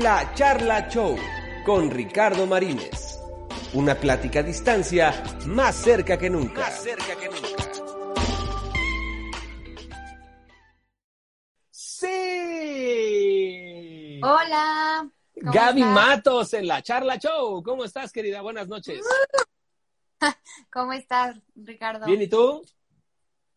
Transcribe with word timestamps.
La 0.00 0.34
Charla 0.34 0.88
Show 0.88 1.16
con 1.64 1.88
Ricardo 1.88 2.46
Marínez. 2.46 3.20
Una 3.74 3.94
plática 3.94 4.40
a 4.40 4.42
distancia 4.42 5.22
más 5.46 5.76
cerca 5.76 6.18
que 6.18 6.28
nunca. 6.28 6.62
Más 6.62 6.82
cerca 6.82 7.14
que 7.14 7.28
nunca. 7.28 7.62
Sí. 11.70 12.10
Hola. 14.20 15.08
¿cómo 15.34 15.52
Gaby 15.52 15.82
estás? 15.82 15.94
Matos 15.94 16.54
en 16.54 16.66
la 16.66 16.82
Charla 16.82 17.16
Show. 17.16 17.62
¿Cómo 17.62 17.84
estás, 17.84 18.10
querida? 18.10 18.40
Buenas 18.40 18.66
noches. 18.66 19.00
¿Cómo 20.72 20.92
estás, 20.92 21.36
Ricardo? 21.54 22.06
Bien, 22.06 22.20
¿y 22.20 22.26
tú? 22.26 22.64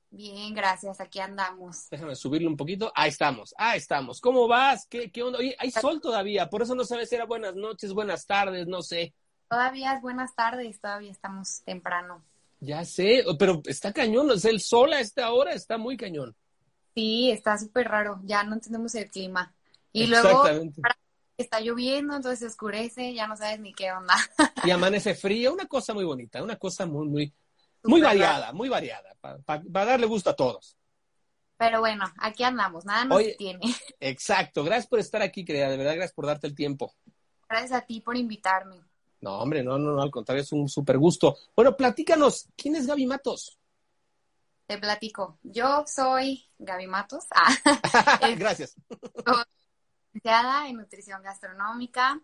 Bien, 0.10 0.54
gracias. 0.54 1.00
Aquí 1.00 1.20
andamos. 1.20 1.90
Déjame 1.90 2.16
subirle 2.16 2.48
un 2.48 2.58
poquito. 2.58 2.92
Ahí 2.96 3.10
estamos, 3.10 3.54
ahí 3.58 3.78
estamos. 3.78 4.22
¿Cómo 4.22 4.48
vas? 4.48 4.88
¿Qué, 4.88 5.12
qué 5.12 5.23
onda? 5.23 5.40
Oye, 5.40 5.55
hay 5.60 5.72
sol 5.72 6.00
todavía, 6.02 6.50
por 6.50 6.62
eso 6.62 6.76
no 6.76 6.84
sabes 6.84 7.09
si 7.09 7.16
era 7.16 7.26
buenas 7.26 7.55
noches, 7.55 7.94
buenas 7.94 8.26
tardes, 8.26 8.67
no 8.67 8.81
sé. 8.81 9.14
Todavía 9.50 9.94
es 9.94 10.02
buenas 10.02 10.36
tardes, 10.36 10.80
todavía 10.80 11.12
estamos 11.12 11.62
temprano. 11.64 12.23
Ya 12.59 12.84
sé, 12.86 13.23
pero 13.38 13.62
está 13.66 13.94
cañón, 13.94 14.30
o 14.31 14.38
sea, 14.38 14.52
el 14.52 14.59
sol 14.59 14.94
a 14.94 15.00
esta 15.00 15.31
hora 15.31 15.54
está 15.54 15.78
muy 15.78 15.95
cañón. 15.95 16.36
Sí, 16.95 17.30
está 17.30 17.58
súper 17.58 17.88
raro. 17.88 18.20
Ya 18.23 18.44
no 18.44 18.55
entendemos 18.55 18.95
el 18.95 19.09
clima. 19.09 19.53
Y 19.94 20.08
luego 20.08 20.44
está 21.38 21.59
lloviendo, 21.59 22.16
entonces 22.16 22.39
se 22.39 22.45
oscurece, 22.48 23.14
ya 23.14 23.28
no 23.28 23.38
sabes 23.38 23.59
ni 23.59 23.73
qué 23.73 23.92
onda. 23.92 24.16
Y 24.64 24.72
amanece 24.72 25.14
frío, 25.14 25.53
una 25.53 25.67
cosa 25.67 25.94
muy 25.94 26.03
bonita, 26.03 26.42
una 26.42 26.55
cosa 26.55 26.88
muy, 26.88 27.08
muy, 27.08 27.34
muy 27.84 28.02
variada, 28.02 28.54
muy 28.54 28.70
variada, 28.70 29.16
para 29.20 29.86
darle 29.86 30.05
gusto 30.05 30.30
a 30.30 30.36
todos. 30.36 30.77
Pero 31.58 31.80
bueno, 31.80 32.05
aquí 32.20 32.44
andamos, 32.44 32.86
nada 32.86 33.05
nos 33.05 33.17
Oye. 33.17 33.30
detiene. 33.30 33.62
Exacto, 34.00 34.63
gracias 34.63 34.88
por 34.88 35.00
estar 35.00 35.22
aquí, 35.22 35.44
querida, 35.44 35.70
de 35.70 35.77
verdad, 35.77 35.95
gracias 35.95 36.13
por 36.13 36.27
darte 36.27 36.48
el 36.48 36.55
tiempo. 36.55 36.94
Gracias 37.50 37.72
a 37.72 37.81
ti 37.81 38.02
por 38.02 38.16
invitarme. 38.16 38.81
No, 39.22 39.39
hombre, 39.39 39.64
no, 39.64 39.80
no, 39.80 39.94
no, 39.94 40.02
al 40.02 40.11
contrario, 40.11 40.44
es 40.44 40.52
un 40.52 40.70
súper 40.70 40.98
gusto. 41.00 41.36
Bueno, 41.55 41.75
platícanos, 41.75 42.48
¿quién 42.55 42.75
es 42.75 42.86
Gaby 42.86 43.08
Matos? 43.08 43.58
Te 44.67 44.78
platico. 44.78 45.39
Yo 45.42 45.86
soy 45.88 46.45
Gaby 46.59 46.88
Matos, 46.88 47.25
ah, 47.31 48.20
gracias. 48.38 48.75
licenciada 50.14 50.67
en 50.67 50.78
nutrición 50.78 51.23
gastronómica. 51.23 52.22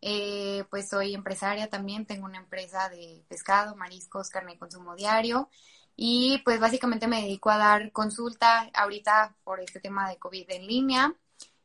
Eh, 0.00 0.64
pues 0.70 0.88
soy 0.88 1.14
empresaria 1.14 1.68
también, 1.68 2.06
tengo 2.06 2.26
una 2.26 2.38
empresa 2.38 2.88
de 2.88 3.24
pescado, 3.28 3.76
mariscos, 3.76 4.28
carne 4.28 4.52
de 4.52 4.58
consumo 4.58 4.94
diario 4.94 5.48
y 5.96 6.42
pues 6.44 6.60
básicamente 6.60 7.06
me 7.08 7.22
dedico 7.22 7.50
a 7.50 7.56
dar 7.56 7.90
consulta 7.92 8.70
ahorita 8.74 9.34
por 9.44 9.60
este 9.60 9.80
tema 9.80 10.08
de 10.08 10.18
COVID 10.18 10.50
en 10.50 10.66
línea 10.66 11.14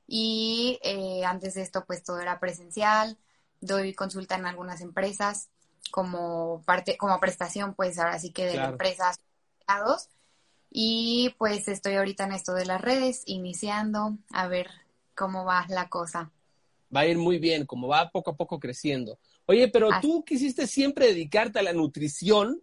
y 0.08 0.80
eh, 0.84 1.26
antes 1.26 1.56
de 1.56 1.62
esto 1.62 1.86
pues 1.86 2.04
todo 2.04 2.20
era 2.20 2.40
presencial, 2.40 3.18
doy 3.60 3.94
consulta 3.94 4.36
en 4.36 4.46
algunas 4.46 4.82
empresas 4.82 5.50
como 5.92 6.62
parte, 6.66 6.98
como 6.98 7.20
prestación 7.20 7.74
pues 7.76 8.00
ahora 8.00 8.18
sí 8.20 8.32
que 8.32 8.46
de 8.46 8.54
Claro. 8.54 8.72
empresas 8.72 9.20
y 10.70 11.36
pues 11.38 11.68
estoy 11.68 11.96
ahorita 11.96 12.24
en 12.26 12.32
esto 12.34 12.54
de 12.54 12.66
las 12.66 12.82
redes, 12.82 13.24
iniciando 13.26 14.18
a 14.32 14.48
ver 14.48 14.70
cómo 15.16 15.46
va 15.46 15.66
la 15.70 15.90
cosa. 15.90 16.32
Va 16.96 17.02
a 17.02 17.06
ir 17.06 17.18
muy 17.18 17.40
bien, 17.40 17.66
como 17.66 17.88
va 17.88 18.10
poco 18.10 18.32
a 18.32 18.36
poco 18.36 18.60
creciendo. 18.60 19.18
Oye, 19.46 19.70
pero 19.70 19.92
Así. 19.92 20.02
tú 20.02 20.24
quisiste 20.26 20.68
siempre 20.68 21.08
dedicarte 21.08 21.60
a 21.60 21.64
la 21.64 21.74
nutrición. 21.74 22.62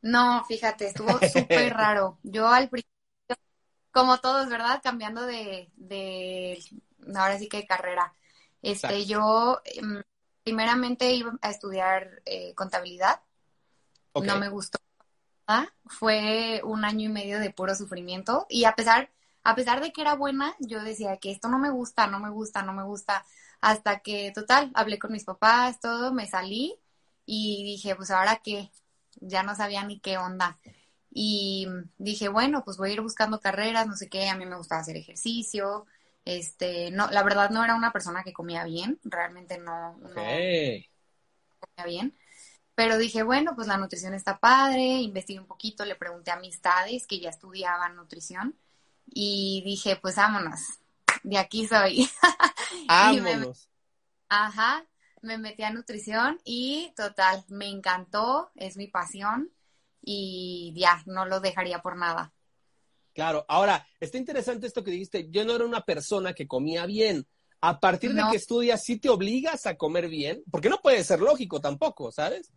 No, 0.00 0.44
fíjate, 0.44 0.86
estuvo 0.86 1.18
súper 1.32 1.74
raro. 1.74 2.18
Yo 2.22 2.48
al 2.48 2.68
principio, 2.68 2.94
como 3.90 4.18
todos, 4.18 4.48
¿verdad? 4.48 4.80
Cambiando 4.82 5.26
de, 5.26 5.70
de 5.76 6.62
ahora 7.14 7.38
sí 7.38 7.48
que 7.48 7.58
de 7.58 7.66
carrera. 7.66 8.14
Este, 8.62 8.86
Exacto. 8.86 9.06
yo 9.06 9.60
em, 9.64 10.02
primeramente 10.44 11.12
iba 11.12 11.32
a 11.40 11.50
estudiar 11.50 12.22
eh, 12.24 12.54
contabilidad. 12.54 13.22
No 14.14 14.38
me 14.38 14.48
gustó. 14.48 14.78
Fue 15.86 16.60
un 16.64 16.84
año 16.84 17.08
y 17.08 17.12
medio 17.12 17.38
de 17.38 17.50
puro 17.50 17.74
sufrimiento. 17.74 18.46
Y 18.48 18.64
a 18.64 18.74
pesar, 18.74 19.10
a 19.44 19.54
pesar 19.54 19.80
de 19.80 19.92
que 19.92 20.02
era 20.02 20.14
buena, 20.14 20.54
yo 20.60 20.82
decía 20.82 21.16
que 21.18 21.30
esto 21.32 21.48
no 21.48 21.58
me 21.58 21.70
gusta, 21.70 22.06
no 22.06 22.20
me 22.20 22.30
gusta, 22.30 22.62
no 22.62 22.72
me 22.74 22.84
gusta. 22.84 23.24
Hasta 23.60 24.00
que, 24.00 24.32
total, 24.34 24.70
hablé 24.74 24.98
con 24.98 25.12
mis 25.12 25.24
papás, 25.24 25.80
todo, 25.80 26.12
me 26.12 26.26
salí 26.26 26.78
y 27.26 27.64
dije, 27.64 27.96
pues 27.96 28.10
ahora 28.10 28.40
qué, 28.44 28.70
ya 29.16 29.42
no 29.42 29.54
sabía 29.54 29.84
ni 29.84 30.00
qué 30.00 30.18
onda. 30.18 30.58
Y 31.10 31.66
dije, 31.98 32.28
bueno, 32.28 32.64
pues 32.64 32.76
voy 32.76 32.90
a 32.90 32.92
ir 32.94 33.00
buscando 33.02 33.40
carreras, 33.40 33.86
no 33.86 33.96
sé 33.96 34.08
qué, 34.08 34.28
a 34.28 34.36
mí 34.36 34.46
me 34.46 34.56
gustaba 34.56 34.82
hacer 34.82 34.96
ejercicio. 34.96 35.86
Este, 36.24 36.90
no, 36.90 37.08
la 37.10 37.22
verdad 37.22 37.50
no 37.50 37.64
era 37.64 37.74
una 37.74 37.92
persona 37.92 38.22
que 38.24 38.32
comía 38.34 38.64
bien, 38.64 39.00
realmente 39.04 39.58
no, 39.58 39.96
no 39.98 40.44
Ok. 40.44 40.84
comía 41.60 41.86
bien. 41.86 42.18
Pero 42.74 42.98
dije, 42.98 43.22
bueno, 43.24 43.54
pues 43.56 43.68
la 43.68 43.78
nutrición 43.78 44.14
está 44.14 44.38
padre, 44.40 44.82
investigué 45.02 45.40
un 45.40 45.46
poquito, 45.46 45.84
le 45.84 45.96
pregunté 45.96 46.30
a 46.30 46.34
amistades 46.36 47.06
que 47.06 47.20
ya 47.20 47.30
estudiaban 47.30 47.96
nutrición 47.96 48.56
y 49.12 49.62
dije, 49.64 49.96
pues 49.96 50.16
vámonos, 50.16 50.60
de 51.22 51.38
aquí 51.38 51.66
soy. 51.66 52.08
Y 53.10 53.20
me- 53.20 53.32
Vámonos. 53.32 53.68
Ajá, 54.28 54.84
me 55.22 55.38
metí 55.38 55.62
a 55.62 55.70
nutrición 55.70 56.40
y 56.44 56.92
total, 56.96 57.44
me 57.48 57.68
encantó, 57.68 58.50
es 58.56 58.76
mi 58.76 58.86
pasión 58.88 59.50
y 60.02 60.74
ya, 60.76 61.02
no 61.06 61.24
lo 61.26 61.40
dejaría 61.40 61.80
por 61.80 61.96
nada. 61.96 62.32
Claro, 63.14 63.44
ahora, 63.48 63.86
está 64.00 64.16
interesante 64.16 64.66
esto 64.66 64.84
que 64.84 64.92
dijiste, 64.92 65.28
yo 65.30 65.44
no 65.44 65.54
era 65.54 65.64
una 65.64 65.80
persona 65.82 66.34
que 66.34 66.46
comía 66.46 66.86
bien. 66.86 67.26
A 67.60 67.80
partir 67.80 68.14
de 68.14 68.22
que 68.30 68.36
estudias, 68.36 68.84
¿sí 68.84 69.00
te 69.00 69.08
obligas 69.08 69.66
a 69.66 69.76
comer 69.76 70.08
bien? 70.08 70.42
Porque 70.52 70.68
no 70.68 70.78
puede 70.78 71.02
ser 71.02 71.18
lógico 71.20 71.60
tampoco, 71.60 72.12
¿sabes? 72.12 72.52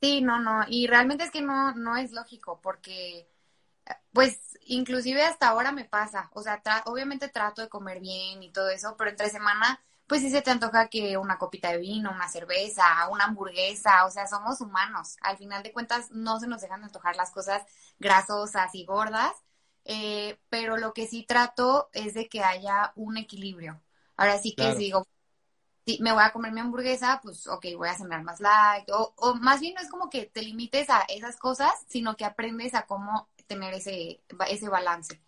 Sí, 0.00 0.20
no, 0.20 0.38
no, 0.40 0.64
y 0.68 0.86
realmente 0.86 1.24
es 1.24 1.30
que 1.30 1.40
no, 1.42 1.74
no 1.74 1.96
es 1.96 2.12
lógico 2.12 2.60
porque, 2.62 3.28
pues, 4.12 4.55
inclusive 4.66 5.22
hasta 5.22 5.48
ahora 5.48 5.72
me 5.72 5.84
pasa, 5.84 6.30
o 6.34 6.42
sea, 6.42 6.62
tra- 6.62 6.82
obviamente 6.86 7.28
trato 7.28 7.62
de 7.62 7.68
comer 7.68 8.00
bien 8.00 8.42
y 8.42 8.50
todo 8.52 8.68
eso, 8.70 8.96
pero 8.96 9.10
entre 9.10 9.30
semana, 9.30 9.80
pues 10.06 10.22
sí 10.22 10.30
se 10.30 10.42
te 10.42 10.50
antoja 10.50 10.88
que 10.88 11.16
una 11.18 11.38
copita 11.38 11.70
de 11.72 11.78
vino, 11.78 12.10
una 12.12 12.28
cerveza, 12.28 12.84
una 13.10 13.24
hamburguesa, 13.24 14.04
o 14.06 14.10
sea, 14.10 14.26
somos 14.28 14.60
humanos, 14.60 15.16
al 15.22 15.36
final 15.38 15.62
de 15.62 15.72
cuentas 15.72 16.10
no 16.12 16.38
se 16.40 16.46
nos 16.48 16.60
dejan 16.62 16.80
de 16.80 16.86
antojar 16.86 17.16
las 17.16 17.30
cosas 17.32 17.62
grasosas 17.98 18.74
y 18.74 18.84
gordas, 18.84 19.32
eh, 19.84 20.38
pero 20.48 20.76
lo 20.76 20.92
que 20.94 21.06
sí 21.06 21.24
trato 21.26 21.88
es 21.92 22.14
de 22.14 22.28
que 22.28 22.42
haya 22.42 22.92
un 22.96 23.16
equilibrio. 23.16 23.82
Ahora 24.16 24.38
sí 24.38 24.54
que 24.56 24.72
Claro. 24.72 24.74
si 24.74 24.84
digo, 24.84 25.06
si 25.86 25.98
me 26.02 26.12
voy 26.12 26.22
a 26.24 26.32
comer 26.32 26.52
mi 26.52 26.60
hamburguesa, 26.60 27.20
pues 27.22 27.46
ok, 27.46 27.66
voy 27.76 27.88
a 27.88 27.96
cenar 27.96 28.22
más 28.24 28.40
light. 28.40 28.88
O, 28.90 29.14
o 29.16 29.34
más 29.36 29.60
bien 29.60 29.74
no 29.74 29.80
es 29.80 29.88
como 29.90 30.10
que 30.10 30.26
te 30.26 30.42
limites 30.42 30.90
a 30.90 31.02
esas 31.08 31.36
cosas, 31.36 31.72
sino 31.88 32.16
que 32.16 32.24
aprendes 32.24 32.74
a 32.74 32.86
cómo 32.86 33.28
tener 33.46 33.74
ese, 33.74 34.20
ese 34.48 34.68
balance. 34.68 35.20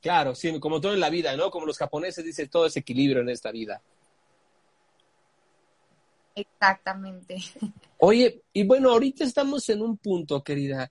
Claro, 0.00 0.34
sí, 0.34 0.58
como 0.58 0.80
todo 0.80 0.94
en 0.94 1.00
la 1.00 1.10
vida, 1.10 1.36
¿no? 1.36 1.50
Como 1.50 1.66
los 1.66 1.78
japoneses 1.78 2.24
dicen, 2.24 2.48
todo 2.48 2.66
es 2.66 2.76
equilibrio 2.76 3.22
en 3.22 3.28
esta 3.28 3.52
vida. 3.52 3.80
Exactamente. 6.34 7.36
Oye, 7.98 8.42
y 8.52 8.64
bueno, 8.64 8.90
ahorita 8.90 9.24
estamos 9.24 9.68
en 9.68 9.82
un 9.82 9.96
punto, 9.98 10.42
querida, 10.42 10.90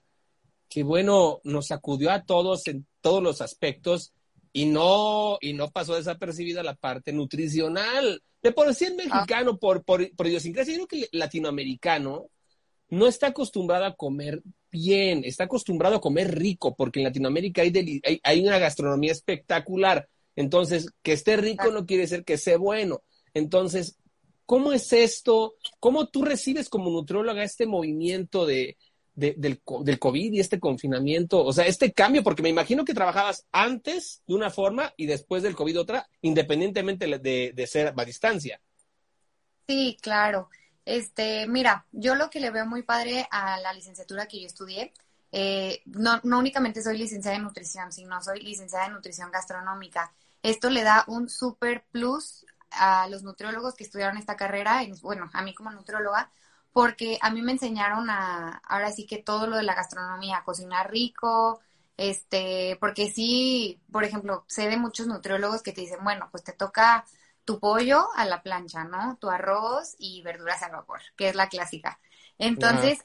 que 0.68 0.82
bueno, 0.82 1.40
nos 1.44 1.66
sacudió 1.66 2.10
a 2.10 2.24
todos 2.24 2.66
en 2.68 2.86
todos 3.02 3.22
los 3.22 3.42
aspectos 3.42 4.14
y 4.52 4.66
no, 4.66 5.36
y 5.40 5.52
no 5.52 5.70
pasó 5.70 5.94
desapercibida 5.94 6.62
la 6.62 6.74
parte 6.74 7.12
nutricional. 7.12 8.22
De 8.42 8.52
por 8.52 8.74
sí 8.74 8.86
el 8.86 8.96
mexicano, 8.96 9.58
por, 9.58 9.84
por, 9.84 10.10
por 10.16 10.26
idiosincrasia, 10.26 10.74
yo 10.74 10.86
creo 10.86 11.00
que 11.02 11.08
el 11.12 11.18
latinoamericano 11.18 12.28
no 12.88 13.06
está 13.06 13.28
acostumbrado 13.28 13.84
a 13.84 13.94
comer 13.94 14.42
bien, 14.72 15.22
está 15.24 15.44
acostumbrado 15.44 15.96
a 15.96 16.00
comer 16.00 16.36
rico, 16.36 16.74
porque 16.74 16.98
en 17.00 17.04
Latinoamérica 17.04 17.62
hay, 17.62 18.00
hay, 18.04 18.20
hay 18.24 18.40
una 18.40 18.58
gastronomía 18.58 19.12
espectacular. 19.12 20.08
Entonces, 20.34 20.88
que 21.02 21.12
esté 21.12 21.36
rico 21.36 21.70
no 21.70 21.86
quiere 21.86 22.02
decir 22.04 22.24
que 22.24 22.38
sea 22.38 22.56
bueno. 22.56 23.02
Entonces, 23.34 23.98
¿cómo 24.46 24.72
es 24.72 24.92
esto? 24.92 25.54
¿Cómo 25.78 26.08
tú 26.08 26.24
recibes 26.24 26.68
como 26.68 26.90
nutrióloga 26.90 27.44
este 27.44 27.66
movimiento 27.66 28.46
de, 28.46 28.76
de- 29.14 29.34
del, 29.36 29.60
del 29.84 29.98
COVID 29.98 30.32
y 30.32 30.40
este 30.40 30.58
confinamiento? 30.58 31.44
O 31.44 31.52
sea, 31.52 31.66
este 31.66 31.92
cambio, 31.92 32.22
porque 32.22 32.42
me 32.42 32.48
imagino 32.48 32.84
que 32.84 32.94
trabajabas 32.94 33.46
antes 33.52 34.22
de 34.26 34.34
una 34.34 34.50
forma 34.50 34.92
y 34.96 35.06
después 35.06 35.42
del 35.42 35.54
COVID 35.54 35.80
otra, 35.80 36.08
independientemente 36.22 37.06
de, 37.06 37.52
de 37.54 37.66
ser 37.66 37.92
a 37.96 38.04
distancia. 38.04 38.60
Sí, 39.68 39.96
claro. 40.00 40.48
Este, 40.84 41.46
mira, 41.46 41.86
yo 41.92 42.14
lo 42.16 42.28
que 42.30 42.40
le 42.40 42.50
veo 42.50 42.66
muy 42.66 42.82
padre 42.82 43.26
a 43.30 43.58
la 43.60 43.72
licenciatura 43.72 44.26
que 44.26 44.40
yo 44.40 44.46
estudié, 44.46 44.92
eh, 45.30 45.80
no, 45.86 46.20
no 46.24 46.38
únicamente 46.38 46.82
soy 46.82 46.98
licenciada 46.98 47.36
en 47.36 47.44
nutrición, 47.44 47.92
sino 47.92 48.20
soy 48.22 48.40
licenciada 48.42 48.86
en 48.86 48.94
nutrición 48.94 49.30
gastronómica. 49.30 50.12
Esto 50.42 50.70
le 50.70 50.82
da 50.82 51.04
un 51.06 51.28
super 51.28 51.84
plus 51.92 52.44
a 52.72 53.06
los 53.08 53.22
nutriólogos 53.22 53.74
que 53.74 53.84
estudiaron 53.84 54.16
esta 54.18 54.36
carrera, 54.36 54.82
bueno, 55.02 55.30
a 55.32 55.42
mí 55.42 55.54
como 55.54 55.70
nutrióloga, 55.70 56.30
porque 56.72 57.18
a 57.22 57.30
mí 57.30 57.42
me 57.42 57.52
enseñaron 57.52 58.10
a, 58.10 58.60
ahora 58.66 58.90
sí 58.92 59.06
que 59.06 59.18
todo 59.22 59.46
lo 59.46 59.56
de 59.56 59.62
la 59.62 59.74
gastronomía, 59.74 60.42
cocinar 60.44 60.90
rico, 60.90 61.60
Este, 61.96 62.76
porque 62.80 63.10
sí, 63.10 63.80
por 63.92 64.02
ejemplo, 64.04 64.44
sé 64.48 64.68
de 64.68 64.76
muchos 64.78 65.06
nutriólogos 65.06 65.62
que 65.62 65.72
te 65.72 65.82
dicen, 65.82 66.02
bueno, 66.02 66.28
pues 66.30 66.42
te 66.42 66.52
toca 66.52 67.04
tu 67.44 67.58
pollo 67.58 68.08
a 68.14 68.24
la 68.24 68.42
plancha, 68.42 68.84
¿no? 68.84 69.16
Tu 69.20 69.28
arroz 69.28 69.94
y 69.98 70.22
verduras 70.22 70.62
al 70.62 70.72
vapor, 70.72 71.00
que 71.16 71.28
es 71.28 71.34
la 71.34 71.48
clásica. 71.48 71.98
Entonces, 72.38 73.04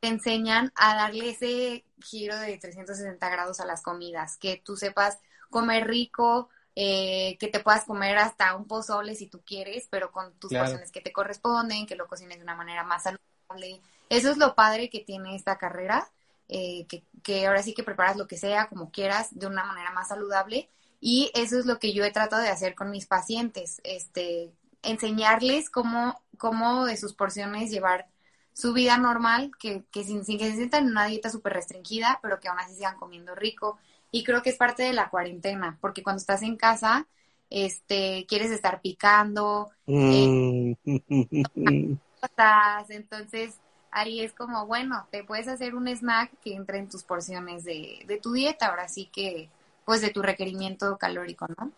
te 0.00 0.08
enseñan 0.08 0.72
a 0.74 0.94
darle 0.94 1.30
ese 1.30 1.84
giro 2.02 2.36
de 2.38 2.58
360 2.58 3.28
grados 3.28 3.60
a 3.60 3.66
las 3.66 3.82
comidas, 3.82 4.36
que 4.36 4.60
tú 4.64 4.76
sepas 4.76 5.18
comer 5.50 5.86
rico, 5.86 6.48
eh, 6.74 7.36
que 7.38 7.48
te 7.48 7.60
puedas 7.60 7.84
comer 7.84 8.18
hasta 8.18 8.54
un 8.54 8.66
pozole 8.66 9.14
si 9.14 9.26
tú 9.26 9.42
quieres, 9.44 9.88
pero 9.90 10.12
con 10.12 10.34
tus 10.38 10.52
porciones 10.52 10.92
que 10.92 11.00
te 11.00 11.12
corresponden, 11.12 11.86
que 11.86 11.96
lo 11.96 12.06
cocines 12.06 12.38
de 12.38 12.44
una 12.44 12.54
manera 12.54 12.84
más 12.84 13.04
saludable. 13.04 13.80
Eso 14.10 14.30
es 14.30 14.36
lo 14.36 14.54
padre 14.54 14.90
que 14.90 15.00
tiene 15.00 15.34
esta 15.34 15.56
carrera, 15.56 16.10
eh, 16.48 16.86
que, 16.86 17.02
que 17.22 17.46
ahora 17.46 17.62
sí 17.62 17.74
que 17.74 17.82
preparas 17.82 18.16
lo 18.16 18.26
que 18.26 18.36
sea, 18.36 18.68
como 18.68 18.90
quieras, 18.90 19.28
de 19.30 19.46
una 19.46 19.64
manera 19.64 19.90
más 19.90 20.08
saludable. 20.08 20.68
Y 21.00 21.30
eso 21.34 21.58
es 21.58 21.66
lo 21.66 21.78
que 21.78 21.92
yo 21.92 22.04
he 22.04 22.10
tratado 22.10 22.42
de 22.42 22.48
hacer 22.48 22.74
con 22.74 22.90
mis 22.90 23.06
pacientes, 23.06 23.80
este, 23.84 24.52
enseñarles 24.82 25.70
cómo, 25.70 26.20
cómo 26.38 26.86
de 26.86 26.96
sus 26.96 27.14
porciones 27.14 27.70
llevar 27.70 28.08
su 28.52 28.72
vida 28.72 28.96
normal, 28.96 29.52
que, 29.58 29.84
que 29.92 30.04
sin, 30.04 30.24
sin 30.24 30.38
que 30.38 30.50
se 30.50 30.56
sientan 30.56 30.84
en 30.84 30.90
una 30.92 31.06
dieta 31.06 31.28
súper 31.28 31.52
restringida, 31.52 32.18
pero 32.22 32.40
que 32.40 32.48
aún 32.48 32.58
así 32.58 32.74
sigan 32.74 32.96
comiendo 32.96 33.34
rico. 33.34 33.78
Y 34.10 34.24
creo 34.24 34.42
que 34.42 34.50
es 34.50 34.56
parte 34.56 34.82
de 34.82 34.94
la 34.94 35.10
cuarentena, 35.10 35.76
porque 35.80 36.02
cuando 36.02 36.20
estás 36.20 36.42
en 36.42 36.56
casa, 36.56 37.06
este, 37.50 38.24
quieres 38.26 38.50
estar 38.50 38.80
picando, 38.80 39.70
eh, 39.86 40.74
mm. 40.84 41.92
entonces 42.88 43.60
ahí 43.90 44.20
es 44.20 44.32
como, 44.32 44.66
bueno, 44.66 45.06
te 45.10 45.24
puedes 45.24 45.48
hacer 45.48 45.74
un 45.74 45.88
snack 45.88 46.32
que 46.40 46.54
entre 46.54 46.78
en 46.78 46.88
tus 46.88 47.02
porciones 47.02 47.64
de, 47.64 48.04
de 48.06 48.18
tu 48.18 48.32
dieta, 48.32 48.66
ahora 48.66 48.88
sí 48.88 49.10
que, 49.12 49.50
pues 49.86 50.02
de 50.02 50.10
tu 50.10 50.20
requerimiento 50.20 50.98
calórico, 50.98 51.46
¿no? 51.56 51.72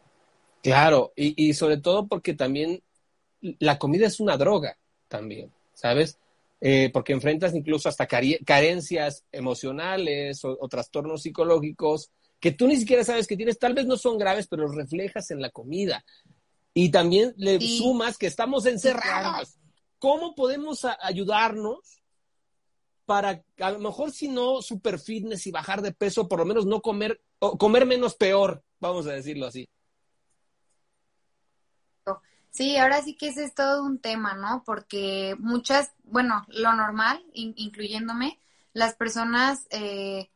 Claro, 0.63 1.13
y, 1.15 1.51
y 1.51 1.55
sobre 1.55 1.77
todo 1.77 2.09
porque 2.09 2.35
también 2.35 2.83
la 3.41 3.79
comida 3.79 4.09
es 4.09 4.19
una 4.19 4.37
droga 4.37 4.77
también, 5.07 5.53
¿sabes? 5.75 6.19
Eh, 6.61 6.91
porque 6.93 7.13
enfrentas 7.13 7.55
incluso 7.55 7.89
hasta 7.89 8.09
carencias 8.09 9.25
emocionales 9.31 10.45
o, 10.45 10.57
trastornos 10.69 11.23
psicológicos 11.23 12.11
que 12.41 12.51
tú 12.51 12.67
ni 12.67 12.77
siquiera 12.77 13.05
sabes 13.05 13.29
que 13.29 13.37
tienes, 13.37 13.59
tal 13.59 13.75
vez 13.75 13.87
no 13.87 13.97
son 13.97 14.19
graves, 14.19 14.49
pero 14.49 14.63
los 14.65 14.75
reflejas 14.75 15.31
en 15.31 15.41
la 15.41 15.51
comida. 15.51 16.05
Y 16.75 16.91
también 16.91 17.35
le 17.37 17.61
sumas 17.61 18.17
que 18.19 18.27
estamos 18.27 18.67
encerrados. 18.67 19.57
¿Cómo 19.99 20.35
podemos 20.35 20.85
ayudarnos 21.01 21.98
para, 23.09 23.43
a 23.59 23.71
lo 23.71 23.79
mejor 23.79 24.13
si 24.13 24.29
no 24.29 24.61
super 24.61 24.99
fitness 24.99 25.47
y 25.47 25.51
bajar 25.51 25.81
de 25.81 25.93
peso, 25.93 26.29
por 26.29 26.41
lo 26.41 26.45
menos 26.45 26.67
no 26.67 26.83
comer, 26.83 27.23
o 27.39 27.57
comer 27.57 27.87
menos 27.87 28.15
peor, 28.15 28.63
vamos 28.81 29.07
a 29.07 29.13
decirlo 29.13 29.47
así? 29.47 29.67
Sí, 32.51 32.77
ahora 32.77 33.01
sí 33.03 33.17
que 33.17 33.29
ese 33.29 33.45
es 33.45 33.55
todo 33.55 33.83
un 33.83 33.99
tema, 33.99 34.35
¿no? 34.35 34.63
Porque 34.63 35.37
muchas, 35.39 35.93
bueno, 36.05 36.45
lo 36.49 36.75
normal, 36.75 37.25
incluyéndome, 37.33 38.39
las 38.75 38.95
personas 38.95 39.67
eh, 39.71 40.31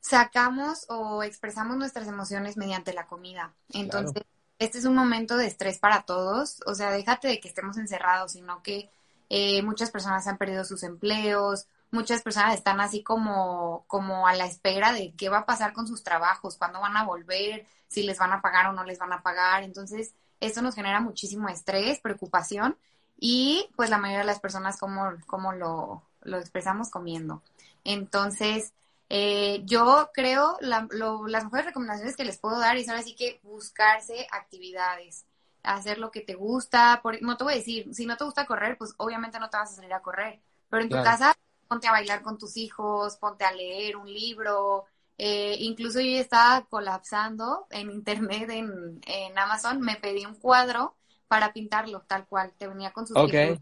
sacamos 0.00 0.84
o 0.90 1.22
expresamos 1.22 1.78
nuestras 1.78 2.08
emociones 2.08 2.58
mediante 2.58 2.92
la 2.92 3.06
comida. 3.06 3.54
Entonces, 3.70 4.22
este 4.58 4.76
es 4.76 4.84
un 4.84 4.94
momento 4.94 5.38
de 5.38 5.46
estrés 5.46 5.78
para 5.78 6.02
todos. 6.02 6.60
O 6.66 6.74
sea, 6.74 6.90
déjate 6.90 7.28
de 7.28 7.40
que 7.40 7.48
estemos 7.48 7.78
encerrados, 7.78 8.32
sino 8.32 8.62
que 8.62 8.90
eh, 9.30 9.62
muchas 9.62 9.90
personas 9.90 10.26
han 10.26 10.36
perdido 10.36 10.64
sus 10.64 10.82
empleos, 10.82 11.68
muchas 11.96 12.22
personas 12.22 12.54
están 12.54 12.80
así 12.80 13.02
como, 13.02 13.84
como 13.88 14.28
a 14.28 14.34
la 14.34 14.46
espera 14.46 14.92
de 14.92 15.14
qué 15.14 15.28
va 15.28 15.38
a 15.38 15.46
pasar 15.46 15.72
con 15.72 15.88
sus 15.88 16.04
trabajos, 16.04 16.56
cuándo 16.56 16.80
van 16.80 16.96
a 16.96 17.04
volver, 17.04 17.66
si 17.88 18.02
les 18.02 18.18
van 18.18 18.32
a 18.32 18.42
pagar 18.42 18.66
o 18.66 18.72
no 18.72 18.84
les 18.84 18.98
van 18.98 19.12
a 19.12 19.22
pagar. 19.22 19.62
Entonces, 19.64 20.14
esto 20.40 20.62
nos 20.62 20.74
genera 20.74 21.00
muchísimo 21.00 21.48
estrés, 21.48 22.00
preocupación 22.00 22.76
y 23.18 23.68
pues 23.76 23.88
la 23.88 23.98
mayoría 23.98 24.20
de 24.20 24.26
las 24.26 24.40
personas 24.40 24.78
como, 24.78 25.10
como 25.26 25.52
lo, 25.52 26.02
lo 26.22 26.38
expresamos 26.38 26.90
comiendo. 26.90 27.42
Entonces, 27.82 28.72
eh, 29.08 29.62
yo 29.64 30.10
creo 30.12 30.58
la, 30.60 30.86
las 30.90 31.44
mejores 31.44 31.66
recomendaciones 31.66 32.16
que 32.16 32.24
les 32.24 32.38
puedo 32.38 32.58
dar 32.58 32.76
es 32.76 32.88
ahora 32.88 33.02
sí 33.02 33.14
que 33.14 33.40
buscarse 33.42 34.26
actividades, 34.30 35.24
hacer 35.62 35.98
lo 35.98 36.10
que 36.10 36.20
te 36.20 36.34
gusta. 36.34 37.00
Por, 37.02 37.22
no 37.22 37.36
te 37.36 37.44
voy 37.44 37.54
a 37.54 37.56
decir, 37.56 37.94
si 37.94 38.04
no 38.04 38.16
te 38.16 38.24
gusta 38.24 38.46
correr, 38.46 38.76
pues 38.76 38.92
obviamente 38.98 39.40
no 39.40 39.48
te 39.48 39.56
vas 39.56 39.72
a 39.72 39.76
salir 39.76 39.94
a 39.94 40.02
correr, 40.02 40.40
pero 40.68 40.82
en 40.82 40.90
tu 40.90 40.96
casa 40.96 41.34
ponte 41.68 41.88
a 41.88 41.92
bailar 41.92 42.22
con 42.22 42.38
tus 42.38 42.56
hijos, 42.56 43.16
ponte 43.16 43.44
a 43.44 43.52
leer 43.52 43.96
un 43.96 44.12
libro, 44.12 44.86
eh, 45.18 45.56
incluso 45.60 46.00
yo 46.00 46.18
estaba 46.18 46.66
colapsando 46.66 47.66
en 47.70 47.90
internet, 47.90 48.50
en, 48.50 49.00
en, 49.06 49.38
Amazon, 49.38 49.80
me 49.80 49.96
pedí 49.96 50.26
un 50.26 50.34
cuadro 50.34 50.94
para 51.26 51.52
pintarlo 51.52 52.02
tal 52.02 52.26
cual, 52.26 52.52
te 52.58 52.68
venía 52.68 52.92
con 52.92 53.06
sus 53.06 53.16
okay. 53.16 53.58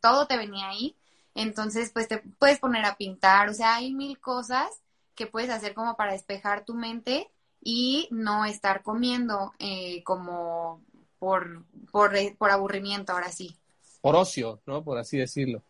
todo 0.00 0.26
te 0.26 0.36
venía 0.36 0.68
ahí. 0.68 0.96
Entonces, 1.34 1.90
pues 1.92 2.08
te 2.08 2.18
puedes 2.18 2.58
poner 2.58 2.84
a 2.86 2.96
pintar, 2.96 3.48
o 3.48 3.54
sea, 3.54 3.76
hay 3.76 3.92
mil 3.92 4.18
cosas 4.18 4.68
que 5.14 5.26
puedes 5.26 5.50
hacer 5.50 5.74
como 5.74 5.96
para 5.96 6.12
despejar 6.12 6.64
tu 6.64 6.74
mente 6.74 7.30
y 7.60 8.08
no 8.10 8.44
estar 8.44 8.82
comiendo 8.82 9.52
eh, 9.58 10.02
como 10.04 10.82
por, 11.18 11.64
por, 11.90 12.12
por 12.36 12.50
aburrimiento, 12.50 13.12
ahora 13.12 13.30
sí. 13.32 13.56
Por 14.00 14.16
ocio, 14.16 14.62
¿no? 14.66 14.84
Por 14.84 14.98
así 14.98 15.18
decirlo. 15.18 15.62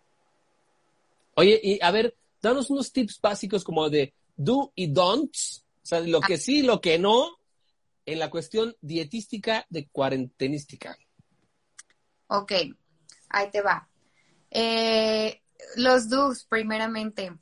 Oye, 1.37 1.61
y 1.63 1.79
a 1.83 1.91
ver, 1.91 2.17
danos 2.41 2.71
unos 2.71 2.93
tips 2.93 3.21
básicos 3.21 3.63
como 3.63 3.89
de 3.91 4.15
do 4.37 4.73
y 4.75 4.89
don'ts, 4.89 5.65
o 5.83 5.87
sea, 5.87 6.01
lo 6.01 6.21
que 6.21 6.39
sí, 6.39 6.63
lo 6.63 6.81
que 6.81 6.99
no, 6.99 7.39
en 8.07 8.19
la 8.19 8.31
cuestión 8.31 8.75
dietística 8.81 9.67
de 9.69 9.89
cuarentenística. 9.89 10.97
Ok, 12.29 12.53
ahí 13.29 13.51
te 13.51 13.61
va. 13.61 13.89
Eh, 14.51 15.43
los 15.77 16.09
do's, 16.09 16.45
primeramente. 16.45 17.33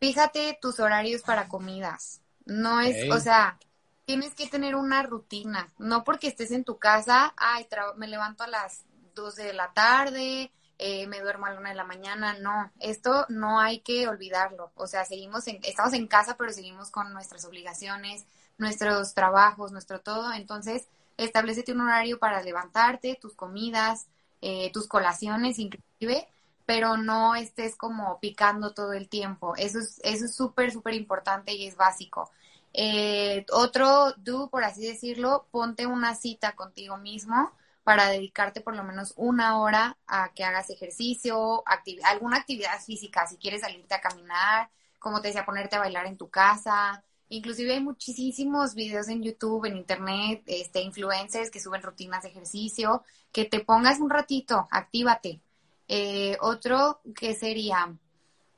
Fíjate 0.00 0.58
tus 0.60 0.80
horarios 0.80 1.22
para 1.22 1.48
comidas. 1.48 2.22
No 2.44 2.80
es, 2.80 3.10
o 3.10 3.18
sea, 3.18 3.58
tienes 4.04 4.34
que 4.34 4.46
tener 4.46 4.74
una 4.74 5.02
rutina. 5.02 5.72
No 5.78 6.04
porque 6.04 6.28
estés 6.28 6.50
en 6.50 6.64
tu 6.64 6.78
casa, 6.78 7.34
ay, 7.36 7.66
me 7.96 8.06
levanto 8.06 8.44
a 8.44 8.48
las 8.48 8.84
2 9.14 9.36
de 9.36 9.52
la 9.52 9.72
tarde, 9.72 10.52
eh, 10.78 11.06
me 11.06 11.20
duermo 11.20 11.46
a 11.46 11.50
la 11.50 11.60
una 11.60 11.70
de 11.70 11.76
la 11.76 11.84
mañana, 11.84 12.36
no, 12.38 12.72
esto 12.80 13.26
no 13.28 13.60
hay 13.60 13.80
que 13.80 14.08
olvidarlo, 14.08 14.72
o 14.74 14.86
sea, 14.86 15.04
seguimos 15.04 15.46
en, 15.46 15.60
estamos 15.62 15.92
en 15.92 16.08
casa, 16.08 16.36
pero 16.36 16.52
seguimos 16.52 16.90
con 16.90 17.12
nuestras 17.12 17.44
obligaciones, 17.44 18.24
nuestros 18.58 19.14
trabajos, 19.14 19.72
nuestro 19.72 20.00
todo, 20.00 20.32
entonces 20.32 20.88
establecete 21.16 21.72
un 21.72 21.82
horario 21.82 22.18
para 22.18 22.42
levantarte, 22.42 23.18
tus 23.20 23.34
comidas, 23.34 24.06
eh, 24.42 24.70
tus 24.72 24.88
colaciones 24.88 25.58
inclusive, 25.58 26.28
pero 26.66 26.96
no 26.96 27.34
estés 27.34 27.76
como 27.76 28.18
picando 28.20 28.72
todo 28.74 28.92
el 28.94 29.08
tiempo, 29.08 29.54
eso 29.56 29.78
es 29.78 30.00
eso 30.02 30.24
es 30.24 30.34
súper, 30.34 30.72
súper 30.72 30.94
importante 30.94 31.52
y 31.52 31.66
es 31.66 31.76
básico. 31.76 32.30
Eh, 32.72 33.46
otro 33.52 34.12
do, 34.16 34.48
por 34.50 34.64
así 34.64 34.84
decirlo, 34.84 35.46
ponte 35.52 35.86
una 35.86 36.16
cita 36.16 36.56
contigo 36.56 36.96
mismo, 36.98 37.52
para 37.84 38.08
dedicarte 38.08 38.62
por 38.62 38.74
lo 38.74 38.82
menos 38.82 39.12
una 39.16 39.60
hora 39.60 39.98
a 40.06 40.32
que 40.34 40.42
hagas 40.42 40.70
ejercicio, 40.70 41.62
alguna 42.04 42.38
actividad 42.38 42.80
física, 42.80 43.26
si 43.26 43.36
quieres 43.36 43.60
salirte 43.60 43.94
a 43.94 44.00
caminar, 44.00 44.70
como 44.98 45.20
te 45.20 45.28
decía, 45.28 45.44
ponerte 45.44 45.76
a 45.76 45.80
bailar 45.80 46.06
en 46.06 46.16
tu 46.16 46.30
casa. 46.30 47.04
Inclusive 47.28 47.74
hay 47.74 47.80
muchísimos 47.80 48.74
videos 48.74 49.08
en 49.08 49.22
YouTube, 49.22 49.66
en 49.66 49.76
Internet, 49.76 50.42
este, 50.46 50.80
influencers 50.80 51.50
que 51.50 51.60
suben 51.60 51.82
rutinas 51.82 52.22
de 52.22 52.30
ejercicio, 52.30 53.04
que 53.30 53.44
te 53.44 53.60
pongas 53.60 54.00
un 54.00 54.08
ratito, 54.08 54.66
actívate. 54.70 55.40
Eh, 55.86 56.38
otro 56.40 57.02
que 57.14 57.34
sería 57.34 57.94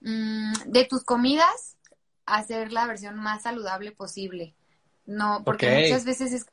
mm, 0.01 0.53
de 0.67 0.85
tus 0.85 1.03
comidas, 1.03 1.77
hacer 2.27 2.73
la 2.73 2.87
versión 2.87 3.17
más 3.17 3.43
saludable 3.43 3.91
posible. 3.91 4.55
No, 5.05 5.43
porque 5.45 5.83
muchas 5.83 6.05
veces 6.05 6.33
es 6.33 6.47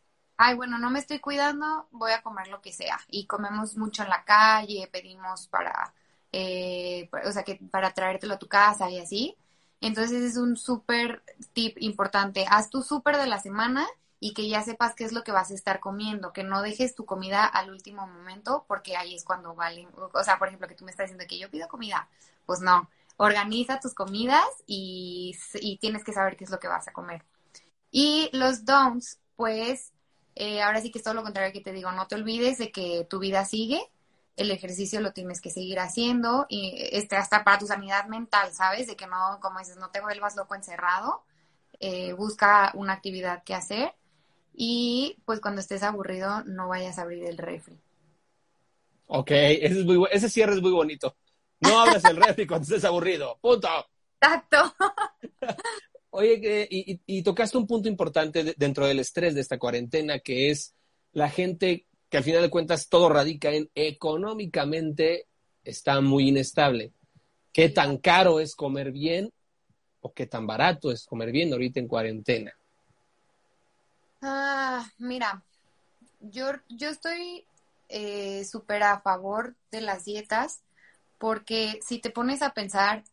ay, 0.44 0.56
bueno, 0.56 0.78
no 0.78 0.90
me 0.90 1.00
estoy 1.00 1.20
cuidando, 1.20 1.88
voy 1.92 2.12
a 2.12 2.22
comer 2.22 2.48
lo 2.50 2.62
que 2.62 2.74
sea. 2.74 3.00
Y 3.08 3.28
comemos 3.28 3.78
mucho 3.78 4.04
en 4.04 4.10
la 4.10 4.26
calle, 4.26 4.90
pedimos 4.92 5.48
para, 5.48 5.94
eh, 6.34 7.10
o 7.26 7.32
sea, 7.32 7.44
que 7.44 7.56
para 7.72 7.94
traértelo 7.94 8.34
a 8.34 8.40
tu 8.40 8.48
casa 8.48 8.90
y 8.90 9.00
así. 9.00 9.38
Entonces 9.80 10.22
es 10.22 10.38
un 10.38 10.58
súper 10.58 11.24
tip 11.54 11.78
importante. 11.80 12.46
Haz 12.50 12.70
tu 12.70 12.82
súper 12.84 13.18
de 13.18 13.28
la 13.28 13.40
semana 13.40 13.88
y 14.20 14.34
que 14.34 14.50
ya 14.50 14.62
sepas 14.64 14.96
qué 14.96 15.06
es 15.06 15.14
lo 15.14 15.24
que 15.24 15.32
vas 15.32 15.52
a 15.52 15.54
estar 15.54 15.80
comiendo, 15.80 16.34
que 16.34 16.44
no 16.44 16.62
dejes 16.62 16.94
tu 16.96 17.06
comida 17.06 17.46
al 17.46 17.70
último 17.72 18.06
momento 18.08 18.66
porque 18.68 18.98
ahí 18.98 19.16
es 19.16 19.24
cuando 19.24 19.56
vale, 19.56 19.88
o 19.96 20.24
sea, 20.24 20.40
por 20.40 20.50
ejemplo, 20.50 20.68
que 20.68 20.76
tú 20.76 20.84
me 20.86 20.92
estás 20.92 21.06
diciendo 21.06 21.26
que 21.28 21.40
yo 21.40 21.50
pido 21.50 21.68
comida, 21.70 22.10
pues 22.46 22.60
no, 22.62 22.90
organiza 23.18 23.80
tus 23.80 23.94
comidas 23.94 24.46
y, 24.66 25.38
tienes 25.80 26.04
que 26.04 26.14
saber 26.14 26.36
qué 26.36 26.44
es 26.46 26.50
lo 26.50 26.60
que 26.60 26.68
vas 26.68 26.88
a 26.88 26.94
comer. 26.94 27.24
Y 27.92 28.30
los 28.34 28.66
don'ts, 28.66 29.20
pues 29.36 29.93
eh, 30.36 30.62
ahora 30.62 30.82
sí 30.82 30.92
que 30.92 30.98
es 30.98 31.04
todo 31.04 31.14
lo 31.14 31.24
contrario 31.24 31.54
que 31.54 31.62
te 31.62 31.72
digo, 31.72 31.92
no 31.92 32.08
te 32.08 32.16
olvides 32.16 32.58
de 32.58 32.72
que 32.72 33.06
tu 33.10 33.20
vida 33.20 33.46
sigue, 33.46 33.82
el 34.36 34.52
ejercicio 34.52 35.00
lo 35.00 35.14
tienes 35.14 35.42
que 35.42 35.52
seguir 35.52 35.80
haciendo 35.80 36.46
y 36.50 36.74
este 36.92 37.16
hasta 37.16 37.44
para 37.44 37.60
tu 37.60 37.68
sanidad 37.68 38.08
mental, 38.08 38.52
¿sabes? 38.52 38.88
De 38.88 38.96
que 38.96 39.08
no, 39.08 39.40
como 39.42 39.60
dices, 39.60 39.78
no 39.78 39.92
te 39.92 40.02
vuelvas 40.02 40.36
loco 40.36 40.56
encerrado, 40.56 41.24
eh, 41.80 42.14
busca 42.14 42.72
una 42.76 42.94
actividad 42.94 43.44
que 43.44 43.54
hacer 43.54 43.94
y 44.54 45.18
pues 45.26 45.40
cuando 45.40 45.62
estés 45.62 45.84
aburrido 45.84 46.44
no 46.46 46.68
vayas 46.68 46.98
a 46.98 47.04
abrir 47.04 47.26
el 47.26 47.38
refri. 47.38 47.80
Ok, 49.08 49.32
ese, 49.32 49.80
es 49.80 49.86
muy, 49.86 50.08
ese 50.12 50.30
cierre 50.30 50.54
es 50.54 50.62
muy 50.62 50.72
bonito. 50.72 51.16
No 51.60 51.80
abras 51.80 52.04
el 52.06 52.18
refri 52.18 52.48
cuando 52.48 52.64
estés 52.64 52.84
aburrido. 52.86 53.38
Punto. 53.42 53.70
Exacto. 54.22 54.74
Oye, 56.16 56.68
y, 56.70 57.24
tocaste 57.24 57.58
un 57.58 57.66
punto 57.66 57.90
importante 57.90 58.54
dentro 58.56 58.86
del 58.86 59.00
estrés 59.00 59.34
de 59.34 59.42
esta 59.42 59.58
cuarentena, 59.58 60.20
que 60.20 60.52
es 60.52 60.76
la 61.12 61.28
gente 61.28 61.88
que 62.08 62.18
al 62.18 62.24
final 62.24 62.44
de 62.44 62.52
cuentas 62.52 62.88
todo 62.88 63.10
radica 63.10 63.50
en 63.50 63.68
económicamente 63.74 65.26
está 65.64 66.02
muy 66.02 66.28
inestable. 66.30 66.94
¿Qué 67.52 67.70
tan 67.70 67.98
caro 67.98 68.40
es 68.40 68.54
comer 68.54 68.92
bien 68.92 69.34
o 70.02 70.14
qué 70.14 70.28
tan 70.28 70.46
barato 70.46 70.92
es 70.92 71.04
comer 71.04 71.32
bien 71.32 71.52
ahorita 71.52 71.80
en 71.80 71.88
cuarentena? 71.88 72.54
Ah, 74.22 74.88
mira, 75.00 75.44
yo, 76.20 76.52
yo 76.70 76.90
estoy 76.90 77.44
eh, 77.90 78.46
súper 78.46 78.84
a 78.84 79.02
favor 79.02 79.56
de 79.72 79.82
las 79.82 80.06
dietas 80.06 80.62
porque 81.18 81.80
si 81.84 81.98
te 81.98 82.12
pones 82.12 82.44
a 82.44 82.54
pensar 82.54 83.04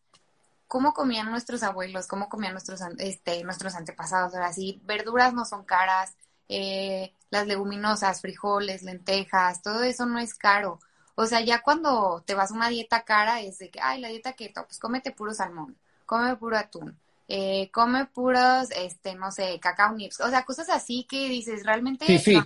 cómo 0.71 0.95
comían 0.95 1.29
nuestros 1.29 1.65
abuelos, 1.65 2.07
cómo 2.07 2.29
comían 2.29 2.53
nuestros, 2.53 2.81
este, 2.99 3.43
nuestros 3.43 3.75
antepasados, 3.75 4.33
ahora 4.35 4.53
sí, 4.53 4.81
verduras 4.85 5.35
no 5.35 5.45
son 5.45 5.65
caras, 5.65 6.15
eh, 6.49 7.13
las 7.29 7.49
leguminosas, 7.49 8.21
frijoles, 8.21 8.85
lentejas, 8.85 9.63
todo 9.63 9.83
eso 9.83 10.07
no 10.07 10.21
es 10.21 10.33
caro. 10.35 10.79
O 11.17 11.27
sea, 11.27 11.41
ya 11.41 11.61
cuando 11.61 12.23
te 12.25 12.35
vas 12.35 12.53
a 12.53 12.55
una 12.55 12.69
dieta 12.69 13.03
cara 13.03 13.41
es 13.41 13.59
de 13.59 13.69
que, 13.69 13.81
ay, 13.83 14.01
la 14.01 14.11
dieta 14.11 14.35
keto, 14.35 14.65
pues 14.65 14.79
cómete 14.79 15.11
puro 15.11 15.35
salmón, 15.35 15.77
come 16.07 16.37
puro 16.37 16.57
atún, 16.57 16.97
eh, 17.27 17.69
come 17.73 18.07
puros, 18.07 18.71
este, 18.71 19.17
no 19.17 19.33
sé, 19.33 19.59
cacao 19.59 19.93
nips, 19.97 20.21
o 20.21 20.31
sea, 20.31 20.45
cosas 20.45 20.69
así 20.69 21.05
que 21.11 21.29
dices, 21.29 21.67
realmente... 21.67 22.07
Sí, 22.07 22.19
sí. 22.21 22.41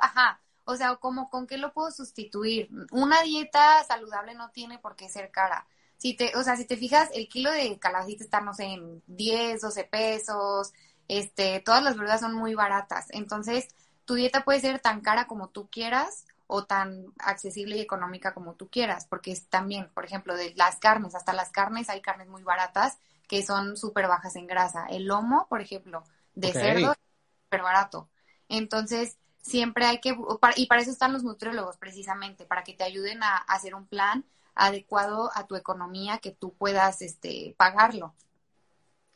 ajá, 0.00 0.40
o 0.64 0.76
sea, 0.76 0.96
como 0.96 1.28
con 1.28 1.46
qué 1.46 1.58
lo 1.58 1.74
puedo 1.74 1.90
sustituir. 1.90 2.70
Una 2.90 3.20
dieta 3.20 3.84
saludable 3.84 4.34
no 4.34 4.50
tiene 4.50 4.78
por 4.78 4.96
qué 4.96 5.10
ser 5.10 5.30
cara. 5.30 5.66
Si 6.04 6.12
te, 6.12 6.36
o 6.36 6.42
sea, 6.42 6.54
si 6.54 6.66
te 6.66 6.76
fijas, 6.76 7.08
el 7.14 7.30
kilo 7.30 7.50
de 7.50 7.78
calabacita 7.78 8.24
está, 8.24 8.42
no 8.42 8.52
sé, 8.52 8.64
en 8.64 9.02
10, 9.06 9.62
12 9.62 9.84
pesos, 9.84 10.74
este, 11.08 11.60
todas 11.60 11.82
las 11.82 11.96
verduras 11.96 12.20
son 12.20 12.34
muy 12.34 12.54
baratas. 12.54 13.06
Entonces, 13.08 13.68
tu 14.04 14.12
dieta 14.12 14.44
puede 14.44 14.60
ser 14.60 14.80
tan 14.80 15.00
cara 15.00 15.26
como 15.26 15.48
tú 15.48 15.66
quieras 15.70 16.26
o 16.46 16.66
tan 16.66 17.06
accesible 17.18 17.78
y 17.78 17.80
económica 17.80 18.34
como 18.34 18.52
tú 18.52 18.68
quieras, 18.68 19.06
porque 19.06 19.32
es 19.32 19.46
también, 19.48 19.88
por 19.94 20.04
ejemplo, 20.04 20.36
de 20.36 20.52
las 20.56 20.76
carnes, 20.76 21.14
hasta 21.14 21.32
las 21.32 21.48
carnes 21.48 21.88
hay 21.88 22.02
carnes 22.02 22.28
muy 22.28 22.42
baratas 22.42 22.98
que 23.26 23.42
son 23.42 23.78
súper 23.78 24.06
bajas 24.06 24.36
en 24.36 24.46
grasa. 24.46 24.84
El 24.90 25.06
lomo, 25.06 25.46
por 25.48 25.62
ejemplo, 25.62 26.04
de 26.34 26.52
cerdo 26.52 26.92
es 26.92 26.98
súper 27.44 27.62
barato. 27.62 28.10
Entonces, 28.50 29.16
siempre 29.40 29.86
hay 29.86 30.02
que, 30.02 30.14
y 30.56 30.66
para 30.66 30.82
eso 30.82 30.90
están 30.90 31.14
los 31.14 31.24
nutriólogos 31.24 31.78
precisamente, 31.78 32.44
para 32.44 32.62
que 32.62 32.74
te 32.74 32.84
ayuden 32.84 33.22
a 33.22 33.38
hacer 33.38 33.74
un 33.74 33.86
plan 33.86 34.26
adecuado 34.54 35.30
a 35.34 35.46
tu 35.46 35.56
economía 35.56 36.18
que 36.18 36.30
tú 36.30 36.54
puedas 36.54 37.02
este, 37.02 37.54
pagarlo. 37.56 38.14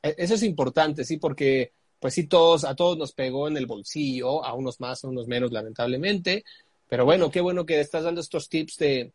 E, 0.03 0.15
eso 0.19 0.35
es 0.35 0.43
importante, 0.43 1.05
sí, 1.05 1.19
porque 1.19 1.73
pues 2.01 2.15
sí, 2.15 2.27
todos, 2.27 2.65
a 2.65 2.75
todos 2.75 2.97
nos 2.97 3.13
pegó 3.13 3.49
en 3.49 3.57
el 3.57 3.67
bolsillo, 3.67 4.45
a 4.45 4.55
unos 4.55 4.81
más, 4.81 5.03
a 5.03 5.09
unos 5.09 5.27
menos, 5.27 5.51
lamentablemente. 5.51 6.45
Pero 6.89 7.05
bueno, 7.05 7.31
qué 7.31 7.41
bueno 7.41 7.67
que 7.67 7.81
estás 7.81 8.05
dando 8.05 8.21
estos 8.21 8.49
tips 8.49 8.77
de, 8.77 9.13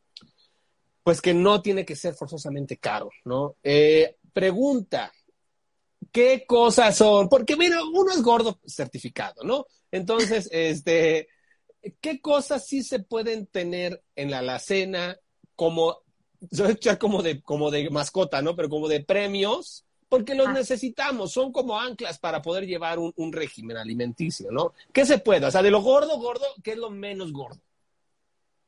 pues 1.04 1.22
que 1.22 1.34
no 1.34 1.62
tiene 1.62 1.86
que 1.86 1.96
ser 1.96 2.14
forzosamente 2.14 2.78
caro, 2.78 3.10
¿no? 3.26 3.56
Eh, 3.64 4.18
pregunta, 4.32 5.12
¿qué 6.12 6.46
cosas 6.48 6.96
son? 6.96 7.28
Porque 7.30 7.58
mira, 7.58 7.80
uno 7.84 8.12
es 8.12 8.22
gordo 8.22 8.60
certificado, 8.66 9.44
¿no? 9.44 9.66
Entonces, 9.92 10.50
este, 10.52 11.28
¿qué 12.00 12.22
cosas 12.22 12.66
sí 12.66 12.84
se 12.84 13.00
pueden 13.00 13.48
tener 13.48 14.02
en 14.16 14.32
la 14.32 14.40
alacena 14.40 15.18
como, 15.56 16.04
como 17.00 17.22
de, 17.22 17.42
como 17.42 17.72
de 17.72 17.90
mascota, 17.90 18.42
¿no? 18.42 18.56
Pero 18.56 18.70
como 18.70 18.88
de 18.88 19.04
premios 19.04 19.86
porque 20.14 20.36
los 20.36 20.50
ah. 20.50 20.54
necesitamos, 20.54 21.32
son 21.32 21.52
como 21.52 21.80
anclas 21.80 22.20
para 22.20 22.40
poder 22.40 22.68
llevar 22.68 23.00
un, 23.00 23.34
régimen 23.34 23.78
alimenticio, 23.78 24.52
¿no? 24.52 24.76
¿Qué 24.94 25.08
se 25.08 25.18
puede? 25.18 25.48
O 25.48 25.50
sea, 25.50 25.64
de 25.64 25.72
lo 25.72 25.82
gordo, 25.82 26.20
gordo, 26.20 26.46
¿qué 26.64 26.74
es 26.74 26.78
lo 26.78 26.92
menos 26.92 27.34
gordo? 27.34 27.60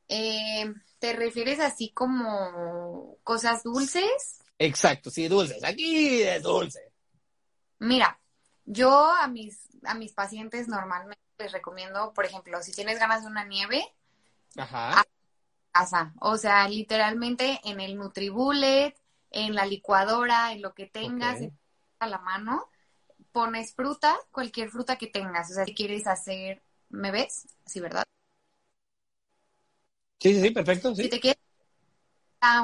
Eh, 0.08 0.74
¿Te 0.98 1.13
refieres 1.13 1.60
así 1.60 1.91
como 1.91 3.17
cosas 3.22 3.62
dulces? 3.62 4.39
Exacto, 4.58 5.12
sí, 5.12 5.27
dulces. 5.27 5.63
Aquí 5.63 6.24
es 6.24 6.41
dulce. 6.41 6.91
Mira, 7.77 8.20
yo 8.65 9.12
a 9.12 9.27
mis, 9.27 9.70
a 9.84 9.94
mis 9.94 10.13
pacientes 10.13 10.67
normalmente 10.67 11.22
les 11.38 11.51
recomiendo, 11.51 12.12
por 12.15 12.25
ejemplo, 12.25 12.60
si 12.63 12.72
tienes 12.72 12.98
ganas 12.98 13.22
de 13.22 13.27
una 13.27 13.46
nieve, 13.46 13.86
Ajá. 14.58 15.03
Casa. 15.75 16.13
O 16.22 16.38
sea, 16.38 16.67
literalmente 16.70 17.60
en 17.65 17.82
el 17.82 17.98
Nutribullet, 17.98 18.96
en 19.32 19.55
la 19.55 19.65
licuadora, 19.65 20.53
en 20.53 20.62
lo 20.62 20.74
que 20.74 20.86
tengas 20.86 21.41
a 22.00 22.08
la 22.08 22.20
mano, 22.20 22.70
pones 23.34 23.74
fruta, 23.74 24.15
cualquier 24.32 24.70
fruta 24.70 24.98
que 24.98 25.08
tengas. 25.08 25.51
O 25.51 25.53
sea, 25.53 25.65
si 25.65 25.75
quieres 25.75 26.08
hacer, 26.08 26.62
¿me 26.89 27.12
ves? 27.12 27.48
Sí, 27.65 27.82
¿verdad? 27.82 28.03
Sí, 30.20 30.34
sí, 30.34 30.41
sí, 30.41 30.51
perfecto. 30.51 30.96
Si 30.96 31.10
te 31.10 31.20
quieres 31.20 31.41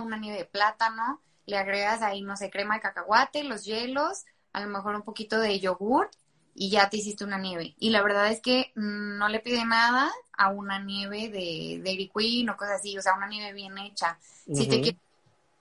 una 0.03 0.17
nieve 0.17 0.37
de 0.37 0.45
plátano, 0.45 1.21
le 1.45 1.57
agregas 1.57 2.01
ahí, 2.01 2.21
no 2.21 2.37
sé, 2.37 2.49
crema 2.49 2.75
de 2.75 2.81
cacahuate, 2.81 3.43
los 3.43 3.65
hielos, 3.65 4.25
a 4.53 4.61
lo 4.61 4.67
mejor 4.67 4.95
un 4.95 5.01
poquito 5.01 5.39
de 5.39 5.59
yogur 5.59 6.09
y 6.53 6.69
ya 6.69 6.89
te 6.89 6.97
hiciste 6.97 7.23
una 7.23 7.37
nieve. 7.37 7.75
Y 7.79 7.89
la 7.89 8.01
verdad 8.01 8.29
es 8.31 8.41
que 8.41 8.71
no 8.75 9.29
le 9.29 9.39
pide 9.39 9.65
nada 9.65 10.11
a 10.33 10.49
una 10.49 10.79
nieve 10.79 11.29
de 11.29 11.81
Dairy 11.83 12.11
Queen 12.13 12.49
o 12.49 12.57
cosas 12.57 12.79
así, 12.79 12.97
o 12.97 13.01
sea, 13.01 13.15
una 13.15 13.27
nieve 13.27 13.53
bien 13.53 13.77
hecha. 13.77 14.17
Si 14.45 14.67
te 14.67 14.81
quieres 14.81 14.99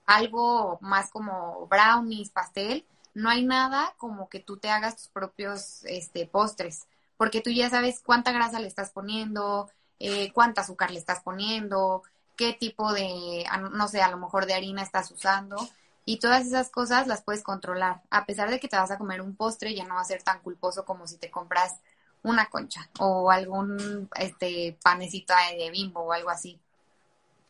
algo 0.07 0.79
más 0.81 1.11
como 1.11 1.67
brownies, 1.69 2.31
pastel, 2.31 2.85
no 3.15 3.29
hay 3.29 3.45
nada 3.45 3.95
como 3.99 4.29
que 4.29 4.41
tú 4.41 4.57
te 4.57 4.71
hagas 4.71 4.97
tus 4.97 5.09
propios 5.09 5.85
este, 5.85 6.27
postres, 6.27 6.87
porque 7.17 7.41
tú 7.41 7.51
ya 7.51 7.71
sabes 7.71 8.01
cuánta 8.05 8.33
grasa 8.33 8.61
le 8.61 8.67
estás 8.67 8.91
poniendo, 8.91 9.71
eh, 9.99 10.33
cuánta 10.33 10.63
azúcar 10.63 10.91
le 10.91 10.99
estás 10.99 11.21
poniendo, 11.21 12.03
qué 12.37 12.55
tipo 12.55 12.93
de, 12.93 13.45
no 13.73 13.87
sé, 13.89 14.01
a 14.03 14.11
lo 14.11 14.17
mejor 14.17 14.47
de 14.47 14.55
harina 14.55 14.83
estás 14.83 15.11
usando. 15.11 15.57
Y 16.05 16.19
todas 16.19 16.47
esas 16.47 16.71
cosas 16.71 17.07
las 17.07 17.23
puedes 17.23 17.43
controlar. 17.43 18.03
A 18.11 18.27
pesar 18.27 18.51
de 18.51 18.59
que 18.59 18.69
te 18.69 18.77
vas 18.77 18.91
a 18.91 18.99
comer 18.99 19.21
un 19.21 19.37
postre, 19.37 19.75
ya 19.75 19.85
no 19.85 19.95
va 19.95 20.01
a 20.01 20.05
ser 20.05 20.23
tan 20.23 20.41
culposo 20.41 20.85
como 20.85 21.07
si 21.07 21.19
te 21.19 21.31
compras 21.31 21.77
una 22.23 22.51
concha 22.51 22.89
o 22.99 23.31
algún 23.31 24.09
este 24.17 24.77
panecito 24.83 25.35
de 25.57 25.71
bimbo 25.71 26.01
o 26.01 26.13
algo 26.13 26.31
así. 26.31 26.59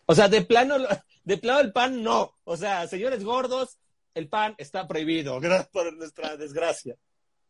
O 0.07 0.15
sea, 0.15 0.29
de 0.29 0.43
plano, 0.43 0.77
de 1.25 1.39
plano 1.39 1.61
el 1.61 1.73
pan 1.73 2.03
no. 2.03 2.35
O 2.45 2.57
sea, 2.57 2.87
señores 2.87 3.25
gordos, 3.25 3.79
el 4.15 4.29
pan 4.29 4.55
está 4.59 4.87
prohibido, 4.87 5.41
gracias 5.41 5.69
por 5.69 5.93
nuestra 5.93 6.37
desgracia. 6.37 6.97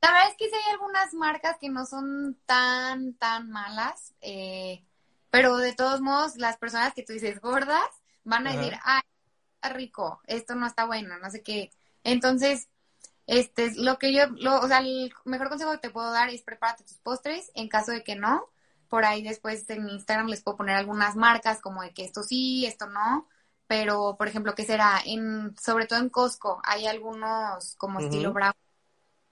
La 0.02 0.12
verdad 0.12 0.30
es 0.30 0.36
que 0.36 0.48
sí 0.48 0.54
hay 0.54 0.72
algunas 0.72 1.12
marcas 1.14 1.56
que 1.60 1.68
no 1.68 1.84
son 1.84 2.38
tan, 2.46 3.14
tan 3.14 3.50
malas, 3.50 4.14
eh, 4.22 4.82
pero 5.30 5.58
de 5.58 5.74
todos 5.74 6.00
modos, 6.00 6.36
las 6.36 6.56
personas 6.56 6.94
que 6.94 7.02
tú 7.02 7.12
dices 7.12 7.40
gordas 7.40 7.88
van 8.24 8.46
a 8.46 8.56
decir, 8.56 8.78
ay, 8.82 9.02
está 9.60 9.74
rico, 9.74 10.20
esto 10.26 10.54
no 10.54 10.66
está 10.66 10.86
bueno, 10.86 11.18
no 11.18 11.30
sé 11.30 11.42
qué. 11.42 11.70
Entonces, 12.02 12.68
este, 13.26 13.72
lo 13.76 13.98
que 13.98 14.12
yo, 14.12 14.26
lo, 14.38 14.60
o 14.60 14.66
sea, 14.68 14.78
el 14.80 15.12
mejor 15.24 15.48
consejo 15.50 15.72
que 15.72 15.78
te 15.78 15.90
puedo 15.90 16.10
dar 16.10 16.30
es 16.30 16.42
prepárate 16.42 16.84
tus 16.84 16.98
postres, 16.98 17.50
en 17.54 17.68
caso 17.68 17.92
de 17.92 18.02
que 18.02 18.16
no, 18.16 18.48
por 18.88 19.04
ahí 19.04 19.22
después 19.22 19.68
en 19.70 19.88
Instagram 19.88 20.28
les 20.28 20.42
puedo 20.42 20.56
poner 20.56 20.76
algunas 20.76 21.14
marcas 21.16 21.60
como 21.60 21.82
de 21.82 21.92
que 21.92 22.04
esto 22.04 22.22
sí, 22.22 22.66
esto 22.66 22.86
no. 22.86 23.28
Pero, 23.66 24.16
por 24.18 24.26
ejemplo, 24.26 24.54
¿qué 24.56 24.64
será? 24.64 25.00
En, 25.06 25.56
sobre 25.56 25.86
todo 25.86 26.00
en 26.00 26.08
Costco 26.08 26.60
hay 26.64 26.88
algunos 26.88 27.76
como 27.76 28.00
estilo 28.00 28.32
brown 28.32 28.52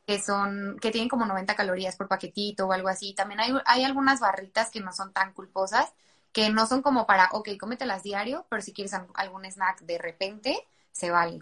que 0.07 0.21
son, 0.21 0.79
que 0.81 0.91
tienen 0.93 1.09
como 1.09 1.27
90 1.27 1.57
calorías 1.57 1.97
por 1.97 2.09
paquetito 2.09 2.67
o 2.67 2.73
algo 2.73 2.89
así. 2.89 3.15
También 3.15 3.41
hay, 3.41 3.53
hay 3.67 3.85
algunas 3.85 4.21
barritas 4.21 4.71
que 4.71 4.81
no 4.81 4.93
son 4.93 5.13
tan 5.13 5.33
culposas, 5.33 5.93
que 6.33 6.51
no 6.51 6.67
son 6.67 6.83
como 6.83 7.07
para, 7.07 7.31
ok, 7.33 7.51
cómetelas 7.59 8.03
diario, 8.03 8.47
pero 8.49 8.63
si 8.63 8.73
quieres 8.73 8.95
algún 9.15 9.45
snack 9.45 9.83
de 9.83 9.99
repente, 9.99 10.59
se 10.93 11.11
vale. 11.11 11.41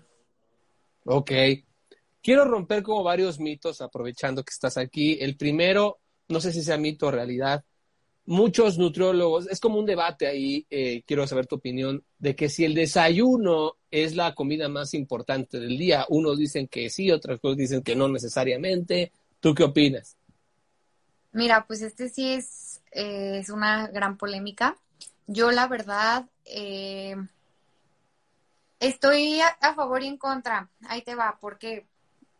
Ok. 1.04 1.30
Quiero 2.22 2.44
romper 2.44 2.82
como 2.82 3.02
varios 3.02 3.38
mitos 3.38 3.80
aprovechando 3.80 4.42
que 4.42 4.50
estás 4.50 4.76
aquí. 4.76 5.18
El 5.20 5.36
primero, 5.36 5.98
no 6.28 6.40
sé 6.40 6.52
si 6.52 6.62
sea 6.62 6.76
mito 6.76 7.06
o 7.06 7.10
realidad, 7.10 7.64
muchos 8.26 8.76
nutriólogos, 8.76 9.46
es 9.48 9.60
como 9.60 9.78
un 9.78 9.86
debate 9.86 10.26
ahí, 10.26 10.66
eh, 10.68 11.02
quiero 11.06 11.26
saber 11.26 11.46
tu 11.46 11.56
opinión, 11.56 12.04
de 12.18 12.34
que 12.34 12.48
si 12.48 12.64
el 12.64 12.74
desayuno 12.74 13.76
es 13.90 14.16
la 14.16 14.34
comida 14.34 14.68
más 14.68 14.94
importante 14.94 15.60
del 15.60 15.78
día, 15.78 16.04
unos 16.08 16.38
dicen 16.38 16.68
que 16.68 16.90
sí, 16.90 17.10
otros 17.10 17.40
dicen 17.56 17.82
que 17.82 17.94
no 17.96 18.08
necesariamente. 18.08 19.12
¿Tú 19.40 19.54
qué 19.54 19.62
opinas? 19.62 20.16
Mira, 21.32 21.66
pues 21.66 21.82
este 21.82 22.08
sí 22.08 22.32
es, 22.32 22.75
eh, 22.96 23.40
es 23.40 23.50
una 23.50 23.88
gran 23.88 24.16
polémica. 24.16 24.74
yo 25.26 25.50
la 25.50 25.66
verdad 25.68 26.24
eh, 26.46 27.14
estoy 28.80 29.40
a, 29.42 29.74
favor 29.74 30.02
y 30.02 30.06
en 30.06 30.16
contra. 30.16 30.70
Ahí 30.88 31.02
te 31.02 31.14
va, 31.14 31.36
porque 31.38 31.86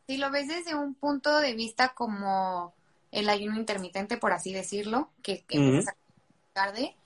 si 0.06 0.16
lo 0.16 0.30
ves 0.30 0.48
desde 0.48 0.74
un 0.74 0.94
punto 0.94 1.40
de 1.40 1.52
vista 1.52 1.90
como 1.90 2.74
el 3.12 3.28
ayuno 3.28 3.56
intermitente, 3.58 4.16
por 4.16 4.32
así 4.32 4.54
decirlo, 4.54 5.10
que, 5.22 5.44
que 5.44 5.84
tarde, 6.54 6.96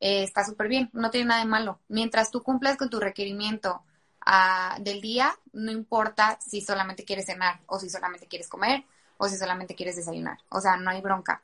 eh, 0.00 0.22
está 0.22 0.44
súper 0.44 0.68
bien, 0.68 0.90
no 0.92 1.10
tiene 1.10 1.28
nada 1.28 1.40
de 1.40 1.48
malo. 1.48 1.80
Mientras 1.88 2.30
tú 2.30 2.42
cumplas 2.42 2.76
con 2.76 2.90
tu 2.90 3.00
requerimiento 3.00 3.82
ah, 4.26 4.76
del 4.80 5.00
día, 5.00 5.34
no 5.54 5.72
importa 5.72 6.38
si 6.46 6.60
solamente 6.60 7.04
quieres 7.06 7.24
cenar 7.24 7.60
o 7.66 7.78
si 7.78 7.88
solamente 7.88 8.26
quieres 8.26 8.48
comer 8.48 8.84
o 9.16 9.28
si 9.28 9.38
solamente 9.38 9.74
quieres 9.74 9.96
desayunar. 9.96 10.38
O 10.50 10.60
sea, 10.60 10.76
no 10.76 10.90
hay 10.90 11.00
bronca. 11.00 11.42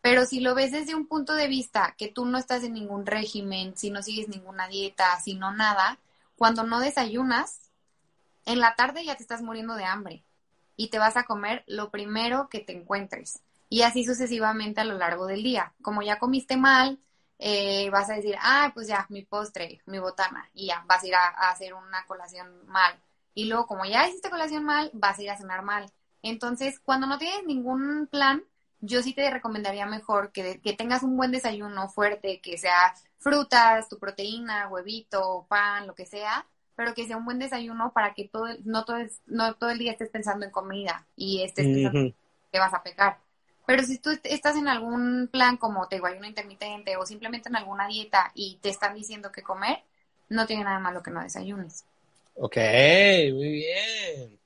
Pero 0.00 0.24
si 0.24 0.40
lo 0.40 0.54
ves 0.54 0.72
desde 0.72 0.94
un 0.94 1.06
punto 1.06 1.34
de 1.34 1.48
vista 1.48 1.94
que 1.98 2.08
tú 2.08 2.24
no 2.24 2.38
estás 2.38 2.62
en 2.62 2.74
ningún 2.74 3.06
régimen, 3.06 3.76
si 3.76 3.90
no 3.90 4.02
sigues 4.02 4.28
ninguna 4.28 4.68
dieta, 4.68 5.18
si 5.20 5.34
no 5.34 5.52
nada, 5.52 5.98
cuando 6.36 6.62
no 6.62 6.80
desayunas, 6.80 7.70
en 8.46 8.60
la 8.60 8.74
tarde 8.76 9.04
ya 9.04 9.16
te 9.16 9.22
estás 9.22 9.42
muriendo 9.42 9.74
de 9.74 9.84
hambre 9.84 10.22
y 10.76 10.88
te 10.88 10.98
vas 10.98 11.16
a 11.16 11.24
comer 11.24 11.64
lo 11.66 11.90
primero 11.90 12.48
que 12.48 12.60
te 12.60 12.72
encuentres. 12.72 13.42
Y 13.68 13.82
así 13.82 14.04
sucesivamente 14.04 14.80
a 14.80 14.84
lo 14.84 14.96
largo 14.96 15.26
del 15.26 15.42
día. 15.42 15.74
Como 15.82 16.00
ya 16.02 16.18
comiste 16.18 16.56
mal, 16.56 16.98
eh, 17.38 17.90
vas 17.90 18.08
a 18.08 18.14
decir, 18.14 18.36
ah, 18.40 18.70
pues 18.72 18.88
ya, 18.88 19.04
mi 19.10 19.22
postre, 19.22 19.80
mi 19.86 19.98
botana, 19.98 20.48
y 20.54 20.66
ya, 20.68 20.84
vas 20.86 21.02
a 21.02 21.06
ir 21.06 21.14
a, 21.14 21.26
a, 21.26 21.50
hacer 21.50 21.74
una 21.74 22.04
colación 22.06 22.66
mal. 22.66 22.98
Y 23.34 23.44
luego, 23.46 23.66
como 23.66 23.84
ya 23.84 24.08
hiciste 24.08 24.30
colación 24.30 24.64
mal, 24.64 24.90
vas 24.94 25.18
a 25.18 25.22
ir 25.22 25.30
a 25.30 25.36
cenar 25.36 25.62
mal. 25.62 25.90
Entonces, 26.22 26.80
cuando 26.80 27.06
no 27.06 27.18
tienes 27.18 27.44
ningún 27.44 28.06
plan, 28.06 28.42
yo 28.80 29.02
sí 29.02 29.12
te 29.12 29.30
recomendaría 29.30 29.86
mejor 29.86 30.32
que, 30.32 30.60
que 30.60 30.72
tengas 30.72 31.02
un 31.02 31.16
buen 31.16 31.32
desayuno 31.32 31.88
fuerte, 31.88 32.40
que 32.40 32.58
sea 32.58 32.94
frutas, 33.18 33.88
tu 33.88 33.98
proteína, 33.98 34.68
huevito, 34.68 35.46
pan, 35.48 35.86
lo 35.86 35.94
que 35.94 36.06
sea, 36.06 36.46
pero 36.76 36.94
que 36.94 37.06
sea 37.06 37.16
un 37.16 37.24
buen 37.24 37.38
desayuno 37.38 37.92
para 37.92 38.14
que 38.14 38.28
todo, 38.28 38.46
no, 38.64 38.84
todo, 38.84 38.98
no 39.26 39.54
todo 39.54 39.70
el 39.70 39.78
día 39.78 39.92
estés 39.92 40.10
pensando 40.10 40.46
en 40.46 40.52
comida 40.52 41.06
y 41.16 41.42
estés 41.42 41.66
pensando 41.66 42.14
que 42.52 42.58
vas 42.58 42.72
a 42.74 42.82
pecar. 42.82 43.18
Pero 43.66 43.82
si 43.82 43.98
tú 43.98 44.10
estás 44.22 44.56
en 44.56 44.68
algún 44.68 45.28
plan 45.30 45.56
como 45.56 45.88
te 45.88 45.96
digo, 45.96 46.06
ayuno 46.06 46.26
intermitente 46.26 46.96
o 46.96 47.04
simplemente 47.04 47.48
en 47.48 47.56
alguna 47.56 47.86
dieta 47.88 48.30
y 48.34 48.58
te 48.62 48.70
están 48.70 48.94
diciendo 48.94 49.30
que 49.32 49.42
comer, 49.42 49.82
no 50.28 50.46
tiene 50.46 50.64
nada 50.64 50.78
malo 50.78 51.02
que 51.02 51.10
no 51.10 51.20
desayunes. 51.22 51.84
Ok, 52.34 52.56
muy 53.32 53.50
bien. 53.50 54.38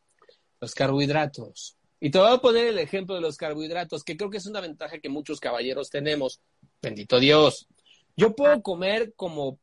Los 0.60 0.74
carbohidratos. 0.74 1.76
Y 2.04 2.10
te 2.10 2.18
voy 2.18 2.32
a 2.32 2.38
poner 2.38 2.66
el 2.66 2.80
ejemplo 2.80 3.14
de 3.14 3.20
los 3.20 3.36
carbohidratos, 3.36 4.02
que 4.02 4.16
creo 4.16 4.28
que 4.28 4.38
es 4.38 4.46
una 4.46 4.60
ventaja 4.60 4.98
que 4.98 5.08
muchos 5.08 5.38
caballeros 5.38 5.88
tenemos. 5.88 6.40
Bendito 6.82 7.20
Dios. 7.20 7.68
Yo 8.16 8.34
puedo 8.34 8.60
comer 8.60 9.14
como, 9.14 9.60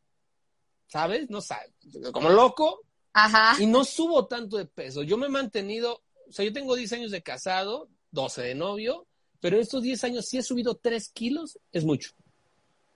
¿sabes? 0.88 1.30
No 1.30 1.42
sabes, 1.42 1.74
como 2.14 2.30
loco. 2.30 2.80
Ajá. 3.12 3.62
Y 3.62 3.66
no 3.66 3.84
subo 3.84 4.26
tanto 4.28 4.56
de 4.56 4.64
peso. 4.64 5.04
Yo 5.04 5.18
me 5.18 5.26
he 5.26 5.30
mantenido, 5.30 6.02
o 6.30 6.32
sea, 6.32 6.46
yo 6.46 6.54
tengo 6.54 6.78
10 6.78 6.94
años 6.94 7.12
de 7.12 7.22
casado, 7.22 7.90
12 8.12 8.42
de 8.42 8.56
novio, 8.56 9.06
pero 9.42 9.58
en 9.58 9.64
estos 9.64 9.84
10 9.84 10.02
años 10.06 10.26
sí 10.26 10.38
he 10.38 10.42
subido 10.42 10.76
3 10.76 11.10
kilos, 11.10 11.60
es 11.74 11.84
mucho. 11.84 12.12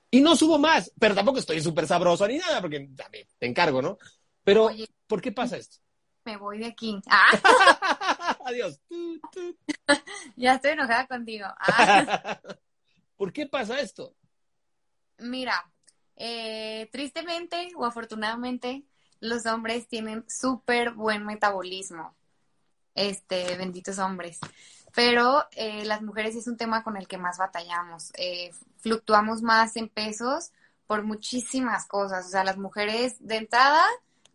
Y 0.09 0.21
no 0.21 0.37
subo 0.37 0.57
más, 0.57 0.89
pero 0.97 1.15
tampoco 1.15 1.39
estoy 1.39 1.59
súper 1.59 1.85
sabroso 1.85 2.25
ni 2.29 2.37
nada, 2.37 2.61
porque 2.61 2.87
también 2.95 3.27
te 3.37 3.45
encargo, 3.45 3.81
¿no? 3.81 3.97
Pero, 4.45 4.69
¿por 5.05 5.21
qué 5.21 5.33
pasa 5.33 5.57
esto? 5.57 5.79
Me 6.23 6.37
voy 6.37 6.59
de 6.59 6.67
aquí. 6.67 6.97
Ah. 7.09 8.07
Adiós. 8.45 8.79
ya 10.35 10.55
estoy 10.55 10.71
enojada 10.71 11.07
contigo. 11.07 11.47
Ah. 11.59 12.39
¿Por 13.17 13.31
qué 13.31 13.47
pasa 13.47 13.79
esto? 13.79 14.15
Mira, 15.19 15.71
eh, 16.15 16.89
tristemente 16.91 17.71
o 17.75 17.85
afortunadamente, 17.85 18.83
los 19.19 19.45
hombres 19.45 19.87
tienen 19.87 20.25
súper 20.27 20.91
buen 20.91 21.25
metabolismo. 21.25 22.15
Este, 22.95 23.55
benditos 23.55 23.97
hombres. 23.99 24.39
Pero 24.93 25.47
eh, 25.51 25.85
las 25.85 26.01
mujeres 26.01 26.35
es 26.35 26.47
un 26.47 26.57
tema 26.57 26.83
con 26.83 26.97
el 26.97 27.07
que 27.07 27.17
más 27.17 27.37
batallamos. 27.37 28.11
Eh, 28.17 28.51
fluctuamos 28.77 29.41
más 29.41 29.75
en 29.75 29.89
pesos 29.89 30.51
por 30.85 31.03
muchísimas 31.03 31.87
cosas. 31.87 32.27
O 32.27 32.29
sea, 32.29 32.43
las 32.43 32.57
mujeres 32.57 33.15
de 33.19 33.37
entrada 33.37 33.83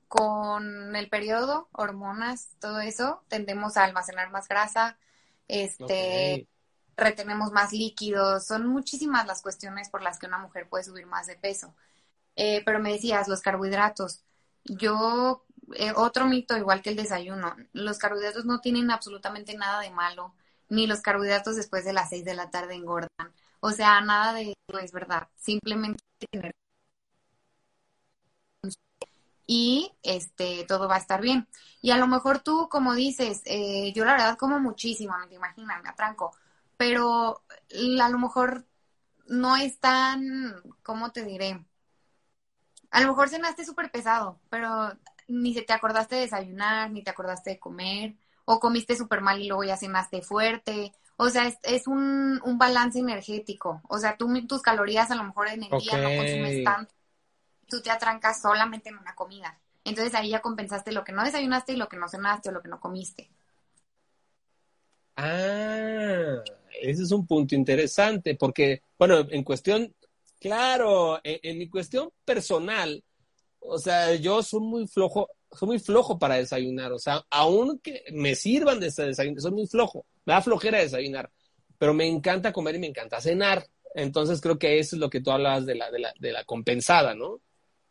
con 0.09 0.97
el 0.97 1.09
periodo, 1.09 1.69
hormonas, 1.73 2.51
todo 2.61 2.81
eso, 2.81 3.23
tendemos 3.29 3.77
a 3.77 3.85
almacenar 3.85 4.31
más 4.31 4.49
grasa, 4.49 4.99
este, 5.47 6.49
retenemos 6.97 7.53
más 7.53 7.73
líquidos, 7.73 8.47
son 8.47 8.67
muchísimas 8.67 9.27
las 9.27 9.43
cuestiones 9.43 9.91
por 9.91 10.03
las 10.03 10.19
que 10.19 10.27
una 10.27 10.39
mujer 10.39 10.69
puede 10.69 10.85
subir 10.85 11.07
más 11.07 11.27
de 11.27 11.37
peso. 11.37 11.75
Eh, 12.37 12.63
pero 12.65 12.81
me 12.81 12.93
decías, 12.93 13.29
los 13.29 13.43
carbohidratos. 13.43 14.23
Yo, 14.65 15.45
eh, 15.75 15.93
otro 15.97 16.27
mito, 16.27 16.57
igual 16.57 16.83
que 16.83 16.91
el 16.91 16.97
desayuno, 16.97 17.55
los 17.73 17.99
carbohidratos 17.99 18.45
no 18.45 18.61
tienen 18.61 18.91
absolutamente 18.91 19.57
nada 19.57 19.81
de 19.81 19.91
malo, 19.91 20.35
ni 20.69 20.87
los 20.87 21.01
carbohidratos 21.01 21.57
después 21.57 21.85
de 21.85 21.93
las 21.93 22.11
seis 22.11 22.25
de 22.25 22.35
la 22.35 22.51
tarde 22.51 22.75
engordan. 22.75 23.33
O 23.61 23.73
sea, 23.73 24.01
nada 24.01 24.33
de 24.35 24.55
eso 24.69 24.79
es 24.79 24.93
verdad. 24.93 25.29
Simplemente 25.37 26.03
tener 26.31 26.53
y 29.51 29.91
este 30.03 30.65
todo 30.69 30.89
va 30.89 30.97
a 30.97 30.99
estar 30.99 31.23
bien. 31.23 31.49
Y 31.81 31.91
a 31.91 31.97
lo 31.97 32.07
mejor 32.07 32.41
tú, 32.41 32.69
como 32.71 32.95
dices, 32.95 33.41
eh, 33.47 33.93
yo 33.95 34.05
la 34.05 34.13
verdad 34.13 34.37
como 34.37 34.61
muchísimo, 34.61 35.17
no 35.17 35.27
te 35.27 35.37
imaginas, 35.37 35.83
me 35.83 35.89
atranco, 35.89 36.37
pero 36.77 37.43
a 38.01 38.09
lo 38.11 38.19
mejor 38.19 38.67
no 39.27 39.57
es 39.57 39.81
tan, 39.81 40.63
¿cómo 40.83 41.13
te 41.13 41.25
diré? 41.25 41.65
A 42.91 43.01
lo 43.01 43.09
mejor 43.09 43.31
cenaste 43.31 43.65
súper 43.65 43.91
pesado, 43.91 44.39
pero 44.51 44.93
ni 45.29 45.55
se 45.55 45.63
te 45.63 45.73
acordaste 45.73 46.17
de 46.17 46.21
desayunar, 46.23 46.91
ni 46.91 47.03
te 47.03 47.11
acordaste 47.11 47.51
de 47.51 47.59
comer, 47.59 48.17
o 48.45 48.61
comiste 48.61 48.97
súper 48.97 49.23
mal 49.23 49.41
y 49.41 49.49
luego 49.49 49.65
ya 49.65 49.79
cenaste 49.79 50.21
fuerte. 50.21 50.93
O 51.17 51.31
sea, 51.31 51.51
es, 51.63 51.87
un, 51.87 52.41
un, 52.45 52.59
balance 52.59 52.99
energético. 52.99 53.83
O 53.89 53.99
sea, 53.99 54.17
tú 54.17 54.29
tus 54.47 54.63
calorías 54.63 55.11
a 55.11 55.17
lo 55.17 55.25
mejor 55.25 55.49
en 55.49 55.65
el 55.65 55.71
día 55.81 55.99
no 55.99 56.17
consumes 56.17 56.65
tanto 56.65 56.98
tú 57.69 57.81
te 57.83 57.91
atrancas 57.91 58.41
solamente 58.41 58.89
en 58.89 58.99
una 58.99 59.15
comida. 59.15 59.59
Entonces 59.85 60.15
ahí 60.15 60.31
ya 60.31 60.41
compensaste 60.41 60.93
lo 60.93 61.05
que 61.05 61.13
no 61.13 61.25
desayunaste 61.25 61.73
y 61.73 61.77
lo 61.77 61.89
que 61.89 61.97
no 61.97 62.09
cenaste 62.09 62.49
o 62.49 62.53
lo 62.53 62.63
que 62.63 62.69
no 62.69 62.81
comiste. 62.81 63.31
Ah, 65.17 66.43
ese 66.81 67.03
es 67.03 67.11
un 67.11 67.27
punto 67.27 67.55
interesante 67.55 68.37
porque, 68.37 68.83
bueno, 68.99 69.27
en 69.31 69.43
cuestión, 69.43 69.93
claro, 70.41 71.19
en, 71.25 71.59
mi 71.59 71.69
cuestión 71.69 72.11
personal, 72.25 73.03
o 73.59 73.79
sea, 73.79 74.15
yo 74.15 74.43
soy 74.43 74.61
muy 74.61 74.87
flojo, 74.87 75.29
soy 75.51 75.69
muy 75.69 75.79
flojo 75.81 76.19
para 76.19 76.37
desayunar, 76.37 76.93
o 76.93 76.99
sea, 76.99 77.25
aunque 77.31 78.05
me 78.13 78.37
sirvan 78.37 78.79
de 78.79 78.93
desayunar, 78.97 79.41
soy 79.41 79.51
muy 79.53 79.67
flojo, 79.67 80.07
me 80.25 80.35
da 80.35 80.43
flojera 80.43 80.79
desayunar, 80.79 81.31
pero 81.79 81.95
me 81.95 82.07
encanta 82.07 82.53
comer 82.53 82.77
y 82.77 82.81
me 82.81 82.87
encanta 82.89 83.21
cenar. 83.21 83.67
Entonces 83.95 84.41
creo 84.41 84.59
que 84.59 84.79
eso 84.79 84.95
es 84.95 85.01
lo 85.01 85.11
que 85.11 85.21
tú 85.21 85.31
hablabas 85.33 85.67
de 85.67 85.75
la, 85.75 85.91
de 85.91 85.99
la, 85.99 86.13
de 86.21 86.31
la 86.31 86.45
compensada, 86.45 87.15
¿no? 87.15 87.41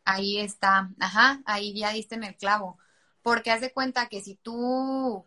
Ahí 0.10 0.40
está, 0.40 0.90
ajá, 1.02 1.42
ahí 1.46 1.74
ya 1.78 1.92
diste 1.92 2.16
en 2.16 2.24
el 2.24 2.38
clavo. 2.38 2.78
Porque 3.22 3.52
haz 3.52 3.60
de 3.60 3.74
cuenta 3.74 4.08
que 4.08 4.22
si 4.22 4.36
tú, 4.36 5.26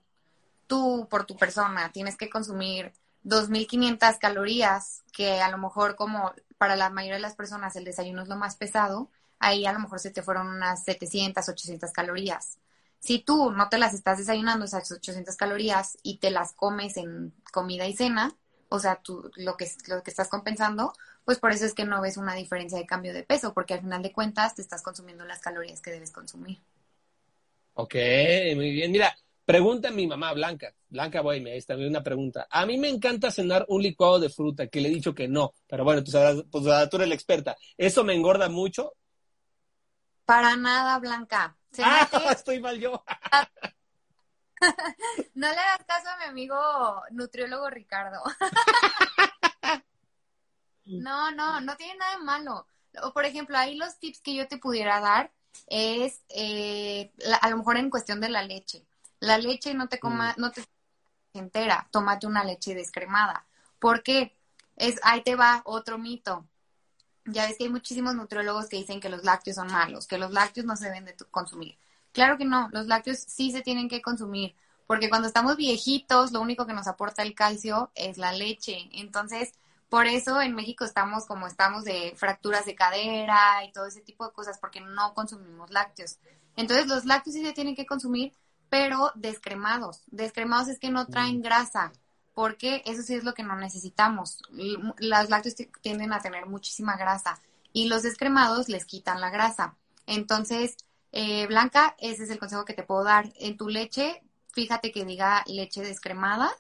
tú 0.67 1.07
por 1.11 1.27
tu 1.27 1.37
persona 1.37 1.93
tienes 1.93 2.17
que 2.17 2.31
consumir 2.31 2.95
2.500 3.23 4.19
calorías, 4.19 5.03
que 5.13 5.43
a 5.43 5.51
lo 5.51 5.59
mejor 5.59 5.97
como 5.97 6.33
para 6.57 6.77
la 6.77 6.89
mayoría 6.89 7.17
de 7.17 7.21
las 7.21 7.37
personas 7.37 7.77
el 7.77 7.85
desayuno 7.85 8.23
es 8.23 8.29
lo 8.29 8.37
más 8.37 8.57
pesado, 8.57 9.11
ahí 9.39 9.67
a 9.67 9.75
lo 9.75 9.81
mejor 9.81 10.01
se 10.01 10.11
te 10.11 10.23
fueron 10.23 10.47
unas 10.49 10.83
700, 10.85 11.47
800 11.47 11.93
calorías. 11.93 12.59
Si 13.01 13.19
tú 13.19 13.51
no 13.53 13.69
te 13.69 13.77
las 13.77 13.93
estás 13.93 14.17
desayunando 14.17 14.65
esas 14.65 14.91
800 14.91 15.37
calorías 15.37 15.99
y 16.03 16.21
te 16.21 16.31
las 16.31 16.55
comes 16.55 16.97
en 16.97 17.35
comida 17.53 17.87
y 17.87 17.95
cena, 17.95 18.35
o 18.71 18.79
sea, 18.79 18.97
tú 18.97 19.31
lo 19.37 19.59
que, 19.59 19.71
lo 19.89 20.03
que 20.03 20.11
estás 20.11 20.29
compensando, 20.29 20.95
pues 21.31 21.39
por 21.39 21.53
eso 21.53 21.65
es 21.65 21.75
que 21.75 21.85
no 21.85 22.01
ves 22.01 22.17
una 22.17 22.35
diferencia 22.35 22.77
de 22.77 22.87
cambio 22.87 23.15
de 23.15 23.23
peso, 23.23 23.55
porque 23.55 23.75
al 23.75 23.83
final 23.83 24.03
de 24.03 24.11
cuentas 24.11 24.57
te 24.57 24.63
estás 24.63 24.83
consumiendo 24.83 25.25
las 25.25 25.39
calorías 25.39 25.81
que 25.81 25.93
debes 25.93 26.11
consumir. 26.11 26.59
Ok, 27.75 27.95
muy 28.57 28.73
bien. 28.73 28.91
Mira, 28.91 29.17
pregunta 29.45 29.91
a 29.91 29.93
mi 29.93 30.09
mamá 30.09 30.33
Blanca. 30.33 30.75
Blanca, 30.89 31.21
voy, 31.21 31.41
me 31.41 31.57
está 31.57 31.77
una 31.77 32.03
pregunta. 32.03 32.49
A 32.51 32.67
mí 32.67 32.79
me 32.79 32.89
encanta 32.89 33.31
cenar 33.31 33.65
un 33.69 33.81
licuado 33.81 34.19
de 34.19 34.29
fruta, 34.29 34.67
que 34.67 34.81
le 34.81 34.89
he 34.89 34.91
dicho 34.91 35.15
que 35.15 35.29
no, 35.29 35.55
pero 35.69 35.85
bueno, 35.85 36.03
tú 36.03 36.11
sabrás, 36.11 36.43
pues 36.51 36.65
tú 36.91 36.97
eres 36.97 37.09
la 37.09 37.15
experta. 37.15 37.57
¿Eso 37.77 38.03
me 38.03 38.17
engorda 38.17 38.49
mucho? 38.49 38.95
Para 40.25 40.57
nada, 40.57 40.99
Blanca. 40.99 41.57
Ah, 41.79 42.09
estoy 42.33 42.59
mal 42.59 42.77
yo. 42.81 43.05
no 45.35 45.49
le 45.49 45.55
das 45.55 45.85
caso 45.87 46.09
a 46.09 46.17
mi 46.17 46.25
amigo 46.25 46.57
nutriólogo 47.13 47.71
Ricardo. 47.71 48.21
No, 50.99 51.31
no, 51.33 51.61
no 51.61 51.77
tiene 51.77 51.97
nada 51.97 52.19
de 52.19 52.25
malo. 52.25 52.67
O, 53.03 53.13
por 53.13 53.25
ejemplo, 53.25 53.57
ahí 53.57 53.77
los 53.77 53.99
tips 53.99 54.21
que 54.21 54.35
yo 54.35 54.49
te 54.49 54.59
pudiera 54.59 55.01
dar 55.01 55.33
es 55.67 56.23
eh, 56.29 57.13
a 57.41 57.49
lo 57.49 57.59
mejor 57.59 57.77
en 57.77 57.91
cuestión 57.91 58.21
de 58.21 58.29
la 58.29 58.43
leche. 58.43 58.85
La 59.21 59.39
leche 59.39 59.75
no 59.75 59.89
te 59.89 60.01
coma, 60.01 60.35
mm. 60.37 60.41
no 60.41 60.51
te 60.51 60.65
entera, 61.35 61.89
tómate 61.91 62.27
una 62.27 62.45
leche 62.45 62.75
descremada. 62.75 63.47
¿Por 63.79 64.03
qué? 64.03 64.37
Es, 64.77 64.99
ahí 65.03 65.23
te 65.23 65.37
va 65.37 65.63
otro 65.65 65.99
mito. 65.99 66.47
ya 67.27 67.47
ves 67.47 67.59
que 67.59 67.65
hay 67.65 67.71
muchísimos 67.71 68.15
nutriólogos 68.15 68.69
que 68.69 68.79
dicen 68.79 69.01
que 69.01 69.09
los 69.09 69.25
lácteos 69.25 69.57
son 69.57 69.69
malos, 69.69 70.07
que 70.07 70.19
los 70.19 70.33
lácteos 70.33 70.67
no 70.67 70.77
se 70.77 70.87
deben 70.87 71.05
de 71.05 71.15
consumir. 71.31 71.79
Claro 72.13 72.39
que 72.39 72.45
no, 72.45 72.69
los 72.73 72.87
lácteos 72.87 73.19
sí 73.19 73.53
se 73.53 73.63
tienen 73.63 73.89
que 73.89 74.03
consumir, 74.03 74.57
porque 74.87 75.09
cuando 75.09 75.29
estamos 75.29 75.57
viejitos, 75.57 76.33
lo 76.33 76.41
único 76.41 76.67
que 76.67 76.73
nos 76.73 76.89
aporta 76.89 77.23
el 77.23 77.35
calcio 77.35 77.93
es 77.95 78.19
la 78.19 78.33
leche. 78.33 78.89
Entonces, 78.93 79.53
por 79.91 80.07
eso 80.07 80.41
en 80.41 80.55
México 80.55 80.85
estamos 80.85 81.27
como 81.27 81.49
estamos 81.49 81.85
de 81.85 82.15
fracturas 82.17 82.65
de 82.65 82.77
cadera 82.77 83.65
y 83.65 83.73
todo 83.73 83.87
ese 83.87 84.01
tipo 84.01 84.25
de 84.25 84.33
cosas, 84.33 84.57
porque 84.59 84.81
no 84.81 85.15
consumimos 85.15 85.71
lácteos. 85.71 86.19
Entonces, 86.57 86.87
los 86.87 87.05
lácteos 87.05 87.35
sí 87.35 87.45
se 87.45 87.53
tienen 87.53 87.75
que 87.75 87.87
consumir, 87.87 88.33
pero 88.69 89.11
descremados. 89.17 90.05
Descremados 90.07 90.69
es 90.69 90.79
que 90.79 90.91
no 90.91 91.09
traen 91.09 91.39
mm. 91.39 91.43
grasa, 91.43 91.93
porque 92.35 92.85
eso 92.87 93.03
sí 93.03 93.15
es 93.15 93.25
lo 93.25 93.35
que 93.35 93.43
no 93.43 93.57
necesitamos. 93.57 94.41
Los 94.99 95.29
lácteos 95.29 95.57
tienden 95.83 96.13
a 96.13 96.21
tener 96.21 96.47
muchísima 96.47 96.97
grasa 96.97 97.43
y 97.73 97.89
los 97.89 98.05
descremados 98.05 98.69
les 98.69 98.85
quitan 98.85 99.21
la 99.21 99.31
grasa. 99.31 99.77
Entonces, 100.07 100.77
eh, 101.11 101.49
Blanca, 101.49 101.97
ese 101.99 102.23
es 102.23 102.31
el 102.31 102.39
consejo 102.39 102.65
que 102.65 102.75
te 102.75 102.85
puedo 102.85 103.03
dar. 103.03 103.33
En 103.41 103.57
tu 103.57 103.69
leche, 103.69 104.23
fíjate 104.53 104.93
que 104.93 105.05
diga 105.05 105.43
leche 105.49 105.83
descremada 105.83 106.53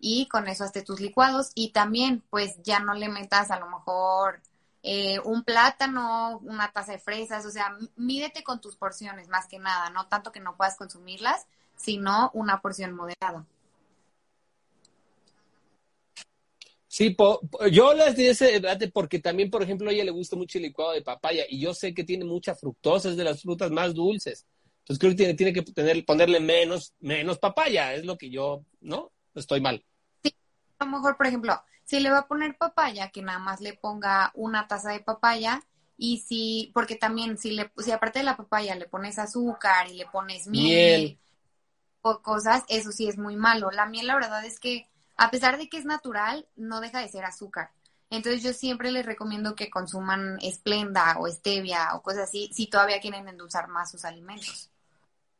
y 0.00 0.26
con 0.26 0.48
eso 0.48 0.64
hazte 0.64 0.82
tus 0.82 1.00
licuados 1.00 1.52
y 1.54 1.70
también 1.70 2.22
pues 2.30 2.56
ya 2.62 2.80
no 2.80 2.94
le 2.94 3.08
metas 3.08 3.50
a 3.50 3.58
lo 3.58 3.68
mejor 3.68 4.40
eh, 4.82 5.18
un 5.24 5.44
plátano, 5.44 6.38
una 6.38 6.72
taza 6.72 6.92
de 6.92 6.98
fresas, 6.98 7.44
o 7.44 7.50
sea, 7.50 7.76
mídete 7.96 8.42
con 8.42 8.60
tus 8.60 8.76
porciones 8.76 9.28
más 9.28 9.46
que 9.46 9.58
nada, 9.58 9.90
no 9.90 10.08
tanto 10.08 10.32
que 10.32 10.40
no 10.40 10.56
puedas 10.56 10.76
consumirlas, 10.76 11.46
sino 11.76 12.30
una 12.32 12.60
porción 12.60 12.94
moderada. 12.94 13.46
Sí, 16.88 17.16
yo 17.70 17.94
les 17.94 18.16
di 18.16 18.26
ese 18.26 18.46
debate 18.46 18.88
porque 18.88 19.20
también, 19.20 19.48
por 19.48 19.62
ejemplo, 19.62 19.88
a 19.88 19.92
ella 19.92 20.04
le 20.04 20.10
gusta 20.10 20.34
mucho 20.34 20.58
el 20.58 20.64
licuado 20.64 20.92
de 20.92 21.02
papaya 21.02 21.44
y 21.48 21.60
yo 21.60 21.72
sé 21.72 21.94
que 21.94 22.02
tiene 22.02 22.24
mucha 22.24 22.54
fructosa, 22.56 23.10
es 23.10 23.16
de 23.16 23.22
las 23.22 23.42
frutas 23.42 23.70
más 23.70 23.94
dulces. 23.94 24.44
Entonces 24.80 24.98
creo 24.98 25.12
que 25.12 25.16
tiene, 25.16 25.34
tiene 25.34 25.52
que 25.52 25.62
tener, 25.62 26.04
ponerle 26.04 26.40
menos, 26.40 26.94
menos 26.98 27.38
papaya, 27.38 27.94
es 27.94 28.04
lo 28.04 28.18
que 28.18 28.30
yo, 28.30 28.64
¿no? 28.80 29.12
Estoy 29.34 29.60
mal. 29.60 29.84
A 30.80 30.84
lo 30.86 30.90
mejor, 30.92 31.16
por 31.16 31.26
ejemplo, 31.26 31.62
si 31.84 32.00
le 32.00 32.10
va 32.10 32.18
a 32.20 32.28
poner 32.28 32.56
papaya, 32.58 33.10
que 33.10 33.22
nada 33.22 33.38
más 33.38 33.60
le 33.60 33.74
ponga 33.74 34.32
una 34.34 34.66
taza 34.68 34.90
de 34.92 35.00
papaya 35.00 35.62
y 35.96 36.18
si, 36.20 36.70
porque 36.74 36.96
también 36.96 37.38
si 37.38 37.52
le, 37.52 37.72
si 37.78 37.92
aparte 37.92 38.20
de 38.20 38.24
la 38.24 38.36
papaya 38.36 38.74
le 38.76 38.88
pones 38.88 39.18
azúcar 39.18 39.88
y 39.88 39.94
le 39.96 40.06
pones 40.06 40.46
miel, 40.48 40.72
miel. 40.72 41.18
o 42.02 42.22
cosas, 42.22 42.64
eso 42.68 42.92
sí 42.92 43.08
es 43.08 43.18
muy 43.18 43.36
malo. 43.36 43.70
La 43.72 43.86
miel, 43.86 44.06
la 44.08 44.14
verdad 44.16 44.44
es 44.44 44.60
que 44.60 44.88
a 45.16 45.30
pesar 45.30 45.58
de 45.58 45.68
que 45.68 45.78
es 45.78 45.84
natural, 45.86 46.48
no 46.56 46.80
deja 46.80 47.00
de 47.00 47.08
ser 47.08 47.24
azúcar. 47.24 47.72
Entonces 48.10 48.42
yo 48.42 48.52
siempre 48.54 48.90
les 48.92 49.06
recomiendo 49.06 49.54
que 49.54 49.70
consuman 49.70 50.38
esplenda 50.42 51.16
o 51.18 51.28
stevia 51.28 51.94
o 51.94 52.02
cosas 52.02 52.24
así, 52.24 52.50
si 52.52 52.68
todavía 52.68 53.00
quieren 53.00 53.28
endulzar 53.28 53.68
más 53.68 53.90
sus 53.90 54.04
alimentos. 54.04 54.70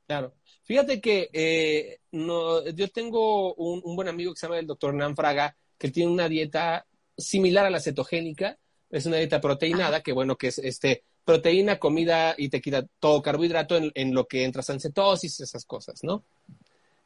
Claro. 0.06 0.34
Fíjate 0.70 1.00
que 1.00 1.28
eh, 1.32 1.98
no, 2.12 2.64
yo 2.64 2.86
tengo 2.90 3.54
un, 3.54 3.96
buen 3.96 4.06
amigo 4.06 4.32
que 4.32 4.38
se 4.38 4.46
llama 4.46 4.60
el 4.60 4.68
doctor 4.68 4.94
Nan 4.94 5.16
Fraga, 5.16 5.56
que 5.76 5.90
tiene 5.90 6.12
una 6.12 6.28
dieta 6.28 6.86
similar 7.18 7.66
a 7.66 7.70
la 7.70 7.80
cetogénica, 7.80 8.56
es 8.88 9.04
una 9.04 9.16
dieta 9.16 9.40
proteinada, 9.40 10.00
que 10.00 10.12
bueno, 10.12 10.36
que 10.36 10.46
es 10.46 10.58
este 10.58 11.02
proteína, 11.24 11.80
comida 11.80 12.36
y 12.38 12.50
te 12.50 12.60
quita 12.60 12.86
todo 13.00 13.20
carbohidrato 13.20 13.80
en, 13.92 14.14
lo 14.14 14.28
que 14.28 14.44
entras 14.44 14.70
en 14.70 14.78
cetosis, 14.78 15.40
esas 15.40 15.64
cosas, 15.64 16.04
¿no? 16.04 16.22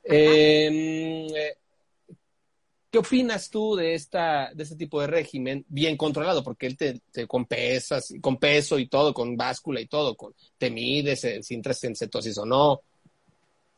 Em, 0.02 1.26
eh, 1.34 1.56
¿Qué 2.90 2.98
opinas 2.98 3.48
tú 3.48 3.76
de 3.76 3.94
esta 3.94 4.52
de 4.54 4.62
este 4.62 4.76
tipo 4.76 5.00
de 5.00 5.06
régimen 5.06 5.64
bien 5.68 5.96
controlado? 5.96 6.44
Porque 6.44 6.66
él 6.66 6.76
te, 6.76 7.00
te 7.10 7.26
con 7.26 7.46
pesas, 7.46 8.12
con 8.20 8.36
peso 8.36 8.78
y 8.78 8.88
todo, 8.88 9.14
con 9.14 9.38
báscula 9.38 9.80
y 9.80 9.86
todo, 9.86 10.14
con 10.16 10.34
te 10.58 10.70
mides 10.70 11.24
eh, 11.24 11.42
si 11.42 11.54
entras 11.54 11.82
en 11.84 11.96
cetosis 11.96 12.36
o 12.36 12.44
no. 12.44 12.82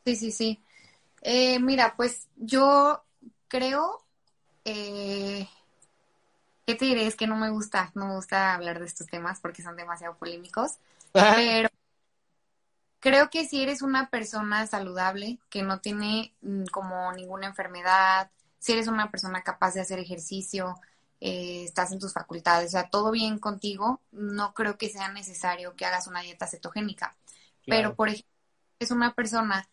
Sí, 0.07 0.15
sí, 0.15 0.31
sí. 0.31 0.63
Eh, 1.21 1.59
mira, 1.59 1.95
pues 1.97 2.29
yo 2.37 3.03
creo 3.49 4.05
eh, 4.63 5.49
¿qué 6.65 6.75
te 6.75 6.85
diré? 6.85 7.07
Es 7.07 7.17
que 7.17 7.27
no 7.27 7.35
me 7.35 7.49
gusta, 7.49 7.91
no 7.93 8.07
me 8.07 8.15
gusta 8.15 8.53
hablar 8.53 8.79
de 8.79 8.85
estos 8.85 9.07
temas 9.07 9.41
porque 9.41 9.61
son 9.61 9.75
demasiado 9.75 10.15
polémicos. 10.15 10.77
Pero 11.13 11.67
creo 13.01 13.29
que 13.29 13.45
si 13.45 13.61
eres 13.61 13.81
una 13.81 14.09
persona 14.09 14.65
saludable, 14.65 15.39
que 15.49 15.61
no 15.61 15.81
tiene 15.81 16.33
mm, 16.41 16.67
como 16.71 17.11
ninguna 17.11 17.47
enfermedad, 17.47 18.31
si 18.59 18.71
eres 18.71 18.87
una 18.87 19.11
persona 19.11 19.43
capaz 19.43 19.73
de 19.73 19.81
hacer 19.81 19.99
ejercicio, 19.99 20.79
eh, 21.19 21.65
estás 21.65 21.91
en 21.91 21.99
tus 21.99 22.13
facultades, 22.13 22.67
o 22.69 22.71
sea, 22.71 22.89
todo 22.89 23.11
bien 23.11 23.39
contigo, 23.39 23.99
no 24.13 24.53
creo 24.53 24.77
que 24.77 24.87
sea 24.89 25.11
necesario 25.11 25.75
que 25.75 25.85
hagas 25.85 26.07
una 26.07 26.21
dieta 26.21 26.47
cetogénica. 26.47 27.13
Pero, 27.67 27.93
por 27.93 28.07
ejemplo, 28.07 28.31
es 28.79 28.91
una 28.91 29.13
persona 29.13 29.67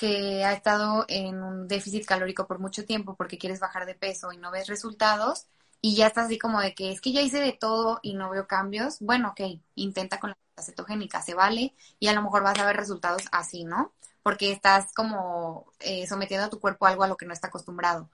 que 0.00 0.46
ha 0.46 0.54
estado 0.54 1.04
en 1.08 1.42
un 1.42 1.68
déficit 1.68 2.06
calórico 2.06 2.46
por 2.46 2.58
mucho 2.58 2.86
tiempo 2.86 3.16
porque 3.16 3.36
quieres 3.36 3.60
bajar 3.60 3.84
de 3.84 3.94
peso 3.94 4.32
y 4.32 4.38
no 4.38 4.50
ves 4.50 4.66
resultados 4.66 5.44
y 5.82 5.94
ya 5.94 6.06
estás 6.06 6.24
así 6.24 6.38
como 6.38 6.58
de 6.58 6.74
que 6.74 6.90
es 6.90 7.02
que 7.02 7.12
ya 7.12 7.20
hice 7.20 7.38
de 7.38 7.52
todo 7.52 8.00
y 8.02 8.14
no 8.14 8.30
veo 8.30 8.46
cambios, 8.46 8.96
bueno, 9.00 9.28
ok, 9.28 9.60
intenta 9.74 10.18
con 10.18 10.30
la 10.30 10.62
cetogénica, 10.62 11.20
se 11.20 11.34
vale 11.34 11.74
y 11.98 12.08
a 12.08 12.14
lo 12.14 12.22
mejor 12.22 12.42
vas 12.42 12.58
a 12.58 12.64
ver 12.64 12.78
resultados 12.78 13.24
así, 13.30 13.64
¿no? 13.64 13.92
Porque 14.22 14.50
estás 14.52 14.94
como 14.94 15.66
eh, 15.80 16.06
sometiendo 16.06 16.46
a 16.46 16.50
tu 16.50 16.60
cuerpo 16.60 16.86
a 16.86 16.88
algo 16.88 17.04
a 17.04 17.08
lo 17.08 17.18
que 17.18 17.26
no 17.26 17.34
está 17.34 17.48
acostumbrado. 17.48 18.08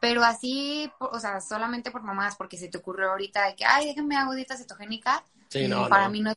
Pero 0.00 0.24
así, 0.24 0.90
o 0.98 1.20
sea, 1.20 1.40
solamente 1.40 1.92
por 1.92 2.02
mamás, 2.02 2.34
porque 2.34 2.56
se 2.56 2.66
te 2.66 2.78
ocurrió 2.78 3.12
ahorita 3.12 3.46
de 3.46 3.54
que, 3.54 3.64
ay, 3.64 3.86
déjame 3.86 4.16
hago 4.16 4.34
dieta 4.34 4.56
cetogénica. 4.56 5.22
Sí, 5.48 5.68
no, 5.68 5.88
para 5.88 6.08
mí 6.08 6.22
no 6.22 6.32
es, 6.32 6.36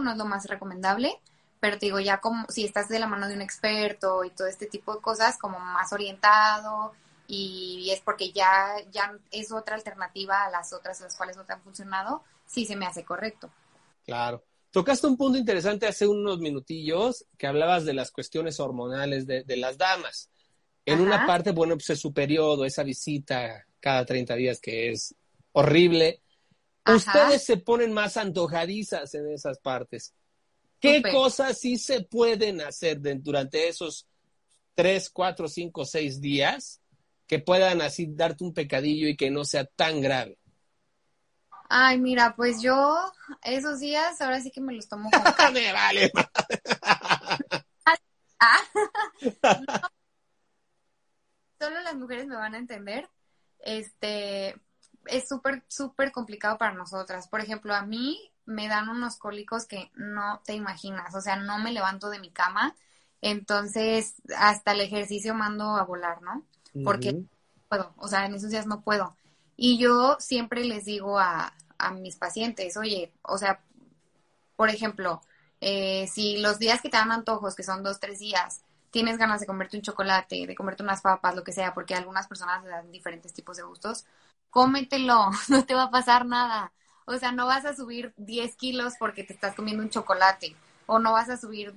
no 0.00 0.12
es 0.12 0.16
lo 0.16 0.26
más 0.26 0.46
recomendable, 0.46 1.20
pero 1.66 1.78
te 1.78 1.86
digo, 1.86 1.98
ya 1.98 2.20
como 2.20 2.46
si 2.48 2.64
estás 2.64 2.88
de 2.88 3.00
la 3.00 3.08
mano 3.08 3.26
de 3.26 3.34
un 3.34 3.42
experto 3.42 4.22
y 4.22 4.30
todo 4.30 4.46
este 4.46 4.66
tipo 4.66 4.94
de 4.94 5.00
cosas, 5.00 5.36
como 5.36 5.58
más 5.58 5.92
orientado 5.92 6.92
y 7.26 7.90
es 7.90 8.00
porque 8.02 8.30
ya, 8.30 8.76
ya 8.92 9.18
es 9.32 9.50
otra 9.50 9.74
alternativa 9.74 10.44
a 10.44 10.50
las 10.50 10.72
otras, 10.72 11.00
las 11.00 11.16
cuales 11.16 11.36
no 11.36 11.44
te 11.44 11.54
han 11.54 11.62
funcionado, 11.62 12.22
sí 12.46 12.66
se 12.66 12.76
me 12.76 12.86
hace 12.86 13.04
correcto. 13.04 13.50
Claro. 14.04 14.44
Tocaste 14.70 15.08
un 15.08 15.16
punto 15.16 15.38
interesante 15.38 15.88
hace 15.88 16.06
unos 16.06 16.38
minutillos 16.38 17.26
que 17.36 17.48
hablabas 17.48 17.84
de 17.84 17.94
las 17.94 18.12
cuestiones 18.12 18.60
hormonales 18.60 19.26
de, 19.26 19.42
de 19.42 19.56
las 19.56 19.76
damas. 19.76 20.30
En 20.84 21.00
una 21.00 21.26
parte, 21.26 21.50
bueno, 21.50 21.74
pues 21.74 21.90
es 21.90 21.98
su 21.98 22.12
periodo, 22.12 22.64
esa 22.64 22.84
visita 22.84 23.66
cada 23.80 24.04
30 24.04 24.36
días 24.36 24.60
que 24.60 24.92
es 24.92 25.16
horrible. 25.50 26.22
Ustedes 26.86 27.44
se 27.44 27.56
ponen 27.56 27.92
más 27.92 28.16
antojadizas 28.16 29.12
en 29.14 29.32
esas 29.32 29.58
partes. 29.58 30.14
¿Qué 30.80 31.02
cosas 31.02 31.58
sí 31.58 31.78
se 31.78 32.02
pueden 32.02 32.60
hacer 32.60 33.00
durante 33.22 33.68
esos 33.68 34.06
3, 34.74 35.10
4, 35.10 35.48
5, 35.48 35.84
6 35.84 36.20
días 36.20 36.80
que 37.26 37.38
puedan 37.38 37.80
así 37.80 38.06
darte 38.08 38.44
un 38.44 38.54
pecadillo 38.54 39.08
y 39.08 39.16
que 39.16 39.30
no 39.30 39.44
sea 39.44 39.64
tan 39.64 40.00
grave? 40.00 40.38
Ay, 41.68 41.98
mira, 41.98 42.34
pues 42.36 42.62
yo 42.62 42.96
esos 43.42 43.80
días 43.80 44.20
ahora 44.20 44.40
sí 44.40 44.50
que 44.50 44.60
me 44.60 44.74
los 44.74 44.88
tomo 44.88 45.10
con... 45.10 45.20
me 45.52 45.72
vale. 45.72 46.12
ah, 48.38 48.62
solo 51.58 51.80
las 51.80 51.96
mujeres 51.96 52.26
me 52.26 52.36
van 52.36 52.54
a 52.54 52.58
entender, 52.58 53.08
este, 53.58 54.54
es 55.08 55.28
súper, 55.28 55.64
súper 55.68 56.12
complicado 56.12 56.58
para 56.58 56.74
nosotras. 56.74 57.28
Por 57.28 57.40
ejemplo, 57.40 57.74
a 57.74 57.82
mí 57.82 58.32
me 58.44 58.68
dan 58.68 58.88
unos 58.88 59.16
cólicos 59.16 59.66
que 59.66 59.90
no 59.94 60.40
te 60.44 60.54
imaginas, 60.54 61.14
o 61.14 61.20
sea, 61.20 61.36
no 61.36 61.58
me 61.58 61.72
levanto 61.72 62.10
de 62.10 62.20
mi 62.20 62.30
cama, 62.30 62.76
entonces 63.20 64.14
hasta 64.36 64.72
el 64.72 64.80
ejercicio 64.80 65.34
mando 65.34 65.76
a 65.76 65.84
volar, 65.84 66.22
¿no? 66.22 66.44
Porque 66.82 67.18
puedo, 67.68 67.92
o 67.96 68.08
sea, 68.08 68.26
en 68.26 68.34
esos 68.34 68.50
días 68.50 68.66
no 68.66 68.82
puedo. 68.82 69.16
Y 69.56 69.78
yo 69.78 70.16
siempre 70.20 70.64
les 70.64 70.84
digo 70.84 71.18
a, 71.18 71.54
a 71.78 71.90
mis 71.92 72.16
pacientes, 72.16 72.76
oye, 72.76 73.12
o 73.22 73.38
sea, 73.38 73.60
por 74.56 74.70
ejemplo, 74.70 75.20
eh, 75.60 76.06
si 76.08 76.38
los 76.38 76.58
días 76.58 76.80
que 76.80 76.88
te 76.88 76.96
dan 76.96 77.12
antojos, 77.12 77.54
que 77.54 77.62
son 77.62 77.82
dos, 77.82 78.00
tres 78.00 78.18
días, 78.18 78.62
tienes 78.90 79.18
ganas 79.18 79.40
de 79.40 79.46
comerte 79.46 79.76
un 79.76 79.82
chocolate, 79.82 80.46
de 80.46 80.54
comerte 80.54 80.82
unas 80.82 81.02
papas, 81.02 81.34
lo 81.36 81.44
que 81.44 81.52
sea, 81.52 81.74
porque 81.74 81.94
a 81.94 81.98
algunas 81.98 82.26
personas 82.28 82.62
le 82.64 82.70
dan 82.70 82.90
diferentes 82.92 83.32
tipos 83.34 83.56
de 83.56 83.62
gustos, 83.62 84.06
cómetelo, 84.56 85.28
no 85.50 85.66
te 85.66 85.74
va 85.74 85.82
a 85.82 85.90
pasar 85.90 86.24
nada. 86.24 86.72
O 87.04 87.18
sea, 87.18 87.30
no 87.30 87.44
vas 87.44 87.66
a 87.66 87.76
subir 87.76 88.14
10 88.16 88.56
kilos 88.56 88.94
porque 88.98 89.22
te 89.22 89.34
estás 89.34 89.54
comiendo 89.54 89.82
un 89.82 89.90
chocolate, 89.90 90.56
o 90.86 90.98
no 90.98 91.12
vas 91.12 91.28
a 91.28 91.36
subir, 91.36 91.74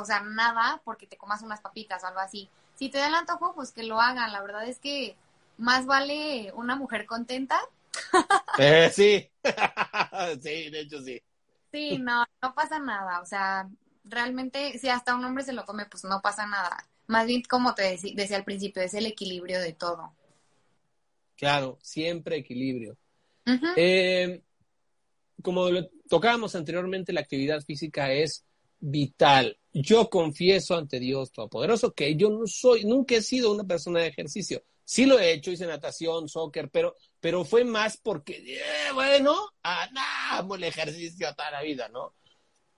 o 0.00 0.04
sea, 0.06 0.22
nada 0.22 0.80
porque 0.82 1.06
te 1.06 1.18
comas 1.18 1.42
unas 1.42 1.60
papitas 1.60 2.02
o 2.02 2.06
algo 2.06 2.20
así. 2.20 2.48
Si 2.74 2.88
te 2.88 2.96
da 2.96 3.08
el 3.08 3.14
antojo, 3.14 3.52
pues 3.54 3.70
que 3.70 3.82
lo 3.82 4.00
hagan. 4.00 4.32
La 4.32 4.40
verdad 4.40 4.66
es 4.66 4.78
que 4.78 5.14
más 5.58 5.84
vale 5.84 6.50
una 6.54 6.74
mujer 6.74 7.04
contenta. 7.04 7.60
Eh, 8.58 8.90
sí, 8.94 9.30
sí, 10.42 10.70
de 10.70 10.80
hecho 10.80 11.02
sí. 11.02 11.22
Sí, 11.70 11.98
no, 11.98 12.24
no 12.42 12.54
pasa 12.54 12.78
nada. 12.78 13.20
O 13.20 13.26
sea, 13.26 13.68
realmente, 14.04 14.78
si 14.78 14.88
hasta 14.88 15.14
un 15.14 15.24
hombre 15.24 15.44
se 15.44 15.52
lo 15.52 15.64
come, 15.64 15.84
pues 15.86 16.04
no 16.04 16.20
pasa 16.22 16.46
nada. 16.46 16.84
Más 17.06 17.26
bien, 17.26 17.42
como 17.42 17.74
te 17.74 17.82
decía 17.82 18.36
al 18.36 18.44
principio, 18.44 18.82
es 18.82 18.94
el 18.94 19.06
equilibrio 19.06 19.60
de 19.60 19.72
todo. 19.72 20.12
Claro, 21.42 21.76
siempre 21.82 22.36
equilibrio. 22.36 22.96
Eh, 23.76 24.42
como 25.42 25.70
lo 25.70 25.88
tocábamos 26.08 26.54
anteriormente, 26.54 27.12
la 27.12 27.20
actividad 27.22 27.60
física 27.62 28.12
es 28.12 28.44
vital. 28.78 29.58
Yo 29.72 30.08
confieso 30.08 30.76
ante 30.76 31.00
Dios 31.00 31.32
Todopoderoso 31.32 31.94
que 31.94 32.14
yo 32.14 32.30
no 32.30 32.46
soy, 32.46 32.84
nunca 32.84 33.16
he 33.16 33.22
sido 33.22 33.52
una 33.52 33.64
persona 33.64 33.98
de 33.98 34.06
ejercicio. 34.06 34.62
Sí 34.84 35.04
lo 35.04 35.18
he 35.18 35.32
hecho, 35.32 35.50
hice 35.50 35.66
natación, 35.66 36.28
soccer, 36.28 36.70
pero, 36.70 36.94
pero 37.18 37.44
fue 37.44 37.64
más 37.64 37.96
porque, 37.96 38.36
eh, 38.36 38.92
bueno, 38.94 39.34
ah, 39.64 40.46
el 40.54 40.62
ejercicio 40.62 41.34
toda 41.34 41.50
la 41.50 41.62
vida, 41.62 41.88
¿no? 41.88 42.14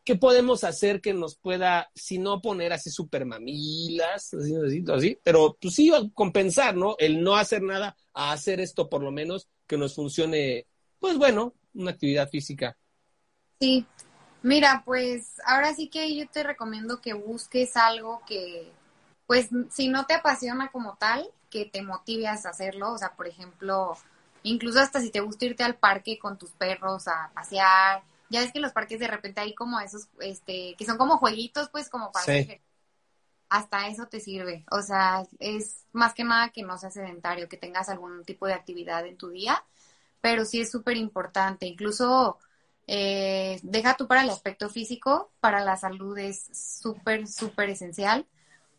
¿Qué 0.04 0.16
podemos 0.16 0.64
hacer 0.64 1.00
que 1.00 1.14
nos 1.14 1.36
pueda, 1.36 1.90
si 1.94 2.18
no 2.18 2.42
poner 2.42 2.74
así 2.74 2.90
super 2.90 3.24
mamilas, 3.24 4.34
así, 4.34 4.54
así, 4.54 4.84
así, 4.92 5.18
pero 5.22 5.56
pues 5.58 5.74
sí 5.74 5.90
compensar, 6.12 6.76
¿no? 6.76 6.94
El 6.98 7.22
no 7.22 7.36
hacer 7.36 7.62
nada 7.62 7.96
a 8.12 8.32
hacer 8.32 8.60
esto 8.60 8.90
por 8.90 9.02
lo 9.02 9.10
menos 9.10 9.48
que 9.66 9.78
nos 9.78 9.94
funcione, 9.94 10.66
pues 10.98 11.16
bueno, 11.16 11.54
una 11.72 11.92
actividad 11.92 12.28
física. 12.28 12.76
Sí, 13.58 13.86
mira, 14.42 14.82
pues 14.84 15.40
ahora 15.46 15.74
sí 15.74 15.88
que 15.88 16.14
yo 16.14 16.28
te 16.28 16.42
recomiendo 16.42 17.00
que 17.00 17.14
busques 17.14 17.74
algo 17.76 18.20
que, 18.26 18.70
pues 19.26 19.48
si 19.70 19.88
no 19.88 20.04
te 20.04 20.12
apasiona 20.12 20.70
como 20.70 20.96
tal, 20.98 21.26
que 21.48 21.64
te 21.64 21.80
motive 21.80 22.26
a 22.26 22.32
hacerlo, 22.32 22.92
o 22.92 22.98
sea, 22.98 23.14
por 23.16 23.26
ejemplo, 23.26 23.96
incluso 24.42 24.80
hasta 24.80 25.00
si 25.00 25.10
te 25.10 25.20
gusta 25.20 25.46
irte 25.46 25.62
al 25.62 25.76
parque 25.76 26.18
con 26.18 26.36
tus 26.36 26.50
perros 26.50 27.08
a 27.08 27.30
pasear, 27.34 28.02
ya 28.30 28.42
es 28.42 28.52
que 28.52 28.58
en 28.58 28.62
los 28.62 28.72
parques 28.72 28.98
de 28.98 29.08
repente 29.08 29.40
hay 29.40 29.54
como 29.54 29.80
esos, 29.80 30.08
este, 30.20 30.74
que 30.76 30.84
son 30.84 30.96
como 30.96 31.18
jueguitos, 31.18 31.68
pues 31.70 31.88
como 31.88 32.10
para 32.12 32.24
sí. 32.24 32.60
hasta 33.48 33.88
eso 33.88 34.06
te 34.06 34.20
sirve. 34.20 34.64
O 34.70 34.82
sea, 34.82 35.24
es 35.38 35.84
más 35.92 36.14
que 36.14 36.24
nada 36.24 36.50
que 36.50 36.62
no 36.62 36.78
seas 36.78 36.94
sedentario, 36.94 37.48
que 37.48 37.56
tengas 37.56 37.88
algún 37.88 38.24
tipo 38.24 38.46
de 38.46 38.54
actividad 38.54 39.06
en 39.06 39.16
tu 39.16 39.28
día, 39.28 39.62
pero 40.20 40.44
sí 40.44 40.60
es 40.60 40.70
súper 40.70 40.96
importante. 40.96 41.66
Incluso 41.66 42.38
eh, 42.86 43.60
deja 43.62 43.96
tú 43.96 44.06
para 44.06 44.22
el 44.22 44.30
aspecto 44.30 44.68
físico, 44.68 45.30
para 45.40 45.60
la 45.60 45.76
salud 45.76 46.16
es 46.18 46.46
súper, 46.52 47.26
súper 47.26 47.70
esencial, 47.70 48.26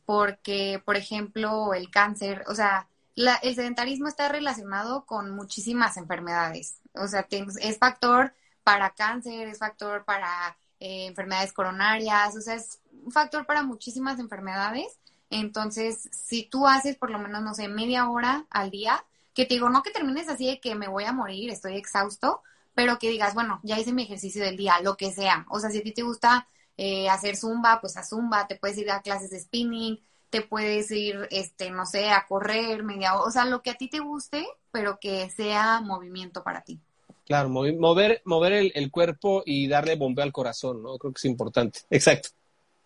porque, 0.05 0.81
por 0.85 0.95
ejemplo, 0.95 1.73
el 1.73 1.89
cáncer, 1.89 2.43
o 2.47 2.55
sea, 2.55 2.87
el 3.15 3.55
sedentarismo 3.55 4.07
está 4.07 4.27
relacionado 4.27 5.05
con 5.05 5.31
muchísimas 5.31 5.97
enfermedades. 5.97 6.79
O 6.93 7.07
sea, 7.07 7.27
es 7.29 7.77
factor 7.77 8.33
para 8.65 8.89
cáncer, 8.95 9.47
es 9.47 9.59
factor 9.59 10.05
para 10.05 10.57
eh, 10.79 11.05
enfermedades 11.05 11.53
coronarias, 11.53 12.35
o 12.35 12.41
sea, 12.41 12.55
es 12.55 12.79
un 13.05 13.11
factor 13.11 13.45
para 13.45 13.63
muchísimas 13.63 14.19
enfermedades. 14.19 14.99
Entonces, 15.29 16.09
si 16.11 16.43
tú 16.43 16.67
haces 16.67 16.97
por 16.97 17.11
lo 17.11 17.19
menos, 17.19 17.43
no 17.43 17.53
sé, 17.53 17.67
media 17.67 18.09
hora 18.09 18.45
al 18.49 18.71
día, 18.71 19.05
que 19.35 19.45
te 19.45 19.53
digo, 19.55 19.69
no 19.69 19.83
que 19.83 19.91
termines 19.91 20.29
así 20.29 20.47
de 20.47 20.59
que 20.59 20.73
me 20.75 20.87
voy 20.87 21.03
a 21.05 21.13
morir, 21.13 21.51
estoy 21.51 21.77
exhausto, 21.77 22.41
pero 22.73 22.97
que 22.99 23.09
digas, 23.09 23.35
bueno, 23.35 23.59
ya 23.63 23.79
hice 23.79 23.93
mi 23.93 24.03
ejercicio 24.03 24.43
del 24.43 24.57
día, 24.57 24.79
lo 24.81 24.97
que 24.97 25.11
sea. 25.13 25.45
O 25.49 25.59
sea, 25.59 25.69
si 25.69 25.79
a 25.79 25.83
ti 25.83 25.93
te 25.93 26.01
gusta 26.01 26.47
eh, 26.77 27.07
hacer 27.09 27.35
zumba, 27.37 27.79
pues 27.81 27.97
a 27.97 28.03
zumba, 28.03 28.47
te 28.47 28.55
puedes 28.55 28.77
ir 28.79 28.89
a 28.91 29.01
clases 29.03 29.29
de 29.29 29.39
spinning, 29.39 29.99
te 30.31 30.41
puedes 30.41 30.89
ir, 30.91 31.27
este, 31.31 31.69
no 31.71 31.85
sé, 31.85 32.09
a 32.09 32.25
correr 32.27 32.83
media 32.83 33.15
hora, 33.15 33.27
o 33.27 33.31
sea, 33.31 33.45
lo 33.45 33.61
que 33.61 33.69
a 33.71 33.75
ti 33.75 33.89
te 33.89 33.99
guste, 33.99 34.47
pero 34.71 34.99
que 34.99 35.29
sea 35.29 35.81
movimiento 35.81 36.43
para 36.43 36.61
ti. 36.63 36.81
Claro, 37.25 37.49
mover, 37.49 38.21
mover 38.23 38.53
el, 38.53 38.91
cuerpo 38.91 39.41
y 39.45 39.67
darle 39.67 39.95
bombeo 39.95 40.23
al 40.23 40.31
corazón, 40.31 40.83
¿no? 40.83 40.97
Creo 40.97 41.11
que 41.11 41.17
es 41.17 41.25
importante. 41.25 41.79
Exacto. 41.89 42.29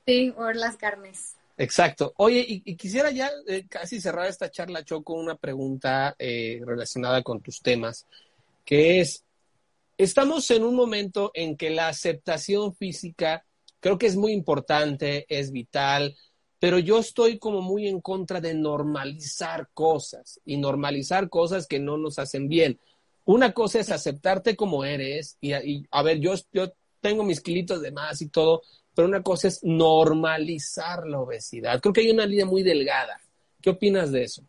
Sí, 0.06 0.34
mover 0.38 0.56
las 0.56 0.78
carnes. 0.78 1.36
Exacto. 1.58 2.14
Oye, 2.18 2.46
y, 2.48 2.76
quisiera 2.78 3.12
ya 3.12 3.30
eh, 3.48 3.66
casi 3.68 4.00
cerrar 4.00 4.28
esta 4.28 4.50
charla, 4.50 4.86
Choco, 4.86 5.14
una 5.14 5.36
pregunta 5.36 6.16
eh, 6.18 6.62
relacionada 6.66 7.22
con 7.22 7.42
tus 7.42 7.62
temas, 7.62 8.08
que 8.64 9.02
es, 9.02 9.26
estamos 9.98 10.50
en 10.52 10.64
un 10.64 10.74
momento 10.74 11.32
en 11.34 11.58
que 11.58 11.70
la 11.70 11.90
aceptación 11.90 12.74
física 12.74 13.46
creo 13.82 13.98
que 13.98 14.08
es 14.08 14.16
muy 14.16 14.32
importante, 14.32 15.26
es 15.28 15.52
vital, 15.52 16.16
pero 16.60 16.80
yo 16.80 17.00
estoy 17.00 17.40
como 17.40 17.62
muy 17.62 17.88
en 17.88 18.00
contra 18.00 18.40
de 18.40 18.54
normalizar 18.54 19.70
cosas 19.74 20.40
y 20.46 20.58
normalizar 20.58 21.30
cosas 21.30 21.68
que 21.68 21.80
no 21.80 21.98
nos 21.98 22.20
hacen 22.20 22.48
bien. 22.48 22.80
Una 23.30 23.52
cosa 23.52 23.78
es 23.78 23.92
aceptarte 23.92 24.56
como 24.56 24.84
eres 24.84 25.38
y, 25.40 25.54
a 25.92 26.02
ver, 26.02 26.18
yo, 26.18 26.34
yo 26.52 26.74
tengo 27.00 27.24
mis 27.24 27.42
kilitos 27.42 27.80
de 27.80 27.92
más 27.92 28.24
y 28.24 28.30
todo, 28.30 28.64
pero 28.96 29.08
una 29.08 29.22
cosa 29.22 29.50
es 29.50 29.60
normalizar 29.62 31.06
la 31.06 31.20
obesidad. 31.20 31.80
Creo 31.80 31.94
que 31.94 32.02
hay 32.02 32.10
una 32.10 32.26
línea 32.26 32.48
muy 32.48 32.64
delgada. 32.64 33.22
¿Qué 33.62 33.70
opinas 33.70 34.12
de 34.12 34.24
eso? 34.24 34.42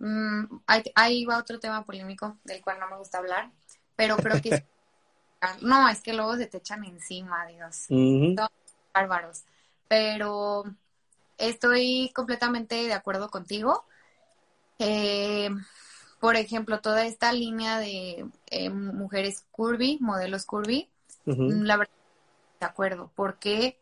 Mm, 0.00 0.62
ahí, 0.96 1.24
va 1.26 1.38
otro 1.38 1.60
tema 1.60 1.84
polémico 1.84 2.38
del 2.42 2.60
cual 2.60 2.80
no 2.80 2.88
me 2.88 2.96
gusta 2.96 3.18
hablar, 3.18 3.52
pero 3.94 4.16
creo 4.16 4.42
que 4.42 4.50
no, 5.62 5.88
es 5.88 6.00
que 6.00 6.12
luego 6.12 6.36
se 6.36 6.48
te 6.48 6.56
echan 6.56 6.84
encima, 6.84 7.46
Dios. 7.46 7.84
bárbaros. 8.92 9.44
Pero 9.86 10.64
estoy 11.38 12.10
completamente 12.12 12.74
de 12.74 12.94
acuerdo 12.94 13.30
contigo. 13.30 13.84
Eh, 14.80 15.50
por 16.24 16.36
ejemplo, 16.36 16.80
toda 16.80 17.04
esta 17.04 17.34
línea 17.34 17.78
de 17.78 18.26
eh, 18.46 18.70
mujeres 18.70 19.44
curvy, 19.50 19.98
modelos 20.00 20.46
curvy, 20.46 20.88
la 21.26 21.76
verdad, 21.76 21.92
de 22.60 22.64
acuerdo, 22.64 23.10
porque 23.14 23.78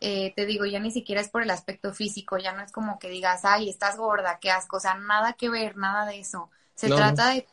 eh, 0.00 0.32
te 0.34 0.46
digo, 0.46 0.64
ya 0.64 0.80
ni 0.80 0.90
siquiera 0.90 1.20
es 1.20 1.28
por 1.28 1.44
el 1.44 1.50
aspecto 1.50 1.94
físico, 1.94 2.38
ya 2.38 2.50
no 2.54 2.64
es 2.64 2.72
como 2.72 2.98
que 2.98 3.08
digas, 3.08 3.44
ay, 3.44 3.70
estás 3.70 3.96
gorda, 3.96 4.40
qué 4.40 4.50
asco, 4.50 4.78
o 4.78 4.80
sea, 4.80 4.94
nada 4.94 5.34
que 5.34 5.48
ver, 5.48 5.76
nada 5.76 6.06
de 6.06 6.18
eso. 6.18 6.50
Se 6.74 6.88
trata 6.88 7.28
de... 7.28 7.46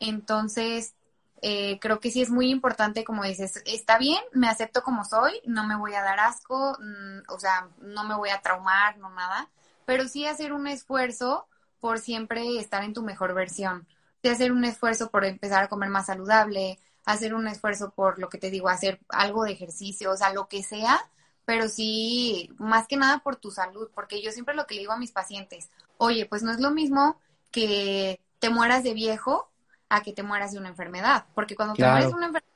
Entonces, 0.00 0.94
eh, 1.42 1.78
creo 1.78 2.00
que 2.00 2.10
sí 2.10 2.22
es 2.22 2.28
muy 2.28 2.50
importante, 2.50 3.04
como 3.04 3.22
dices, 3.22 3.62
está 3.66 3.98
bien, 3.98 4.20
me 4.32 4.48
acepto 4.48 4.82
como 4.82 5.04
soy, 5.04 5.40
no 5.44 5.64
me 5.64 5.76
voy 5.76 5.94
a 5.94 6.02
dar 6.02 6.18
asco, 6.18 6.76
mm, 6.80 7.32
o 7.32 7.38
sea, 7.38 7.68
no 7.82 8.02
me 8.02 8.16
voy 8.16 8.30
a 8.30 8.42
traumar, 8.42 8.98
no 8.98 9.10
nada, 9.10 9.48
pero 9.84 10.08
sí 10.08 10.26
hacer 10.26 10.52
un 10.52 10.66
esfuerzo 10.66 11.46
por 11.82 11.98
siempre 11.98 12.60
estar 12.60 12.84
en 12.84 12.94
tu 12.94 13.02
mejor 13.02 13.34
versión. 13.34 13.88
De 14.22 14.30
hacer 14.30 14.52
un 14.52 14.64
esfuerzo 14.64 15.10
por 15.10 15.24
empezar 15.24 15.64
a 15.64 15.68
comer 15.68 15.90
más 15.90 16.06
saludable, 16.06 16.78
hacer 17.04 17.34
un 17.34 17.48
esfuerzo 17.48 17.90
por 17.90 18.20
lo 18.20 18.28
que 18.28 18.38
te 18.38 18.50
digo, 18.50 18.68
hacer 18.68 19.00
algo 19.08 19.42
de 19.42 19.50
ejercicio, 19.50 20.12
o 20.12 20.16
sea, 20.16 20.32
lo 20.32 20.46
que 20.46 20.62
sea, 20.62 21.10
pero 21.44 21.68
sí, 21.68 22.48
más 22.56 22.86
que 22.86 22.96
nada 22.96 23.18
por 23.18 23.34
tu 23.34 23.50
salud, 23.50 23.90
porque 23.96 24.22
yo 24.22 24.30
siempre 24.30 24.54
lo 24.54 24.64
que 24.68 24.76
le 24.76 24.82
digo 24.82 24.92
a 24.92 24.96
mis 24.96 25.10
pacientes, 25.10 25.70
oye, 25.98 26.24
pues 26.24 26.44
no 26.44 26.52
es 26.52 26.60
lo 26.60 26.70
mismo 26.70 27.16
que 27.50 28.20
te 28.38 28.48
mueras 28.48 28.84
de 28.84 28.94
viejo 28.94 29.50
a 29.88 30.02
que 30.04 30.12
te 30.12 30.22
mueras 30.22 30.52
de 30.52 30.58
una 30.58 30.68
enfermedad, 30.68 31.24
porque 31.34 31.56
cuando 31.56 31.74
te 31.74 31.84
mueres 31.84 32.10
de 32.10 32.14
una 32.14 32.26
enfermedad 32.26 32.54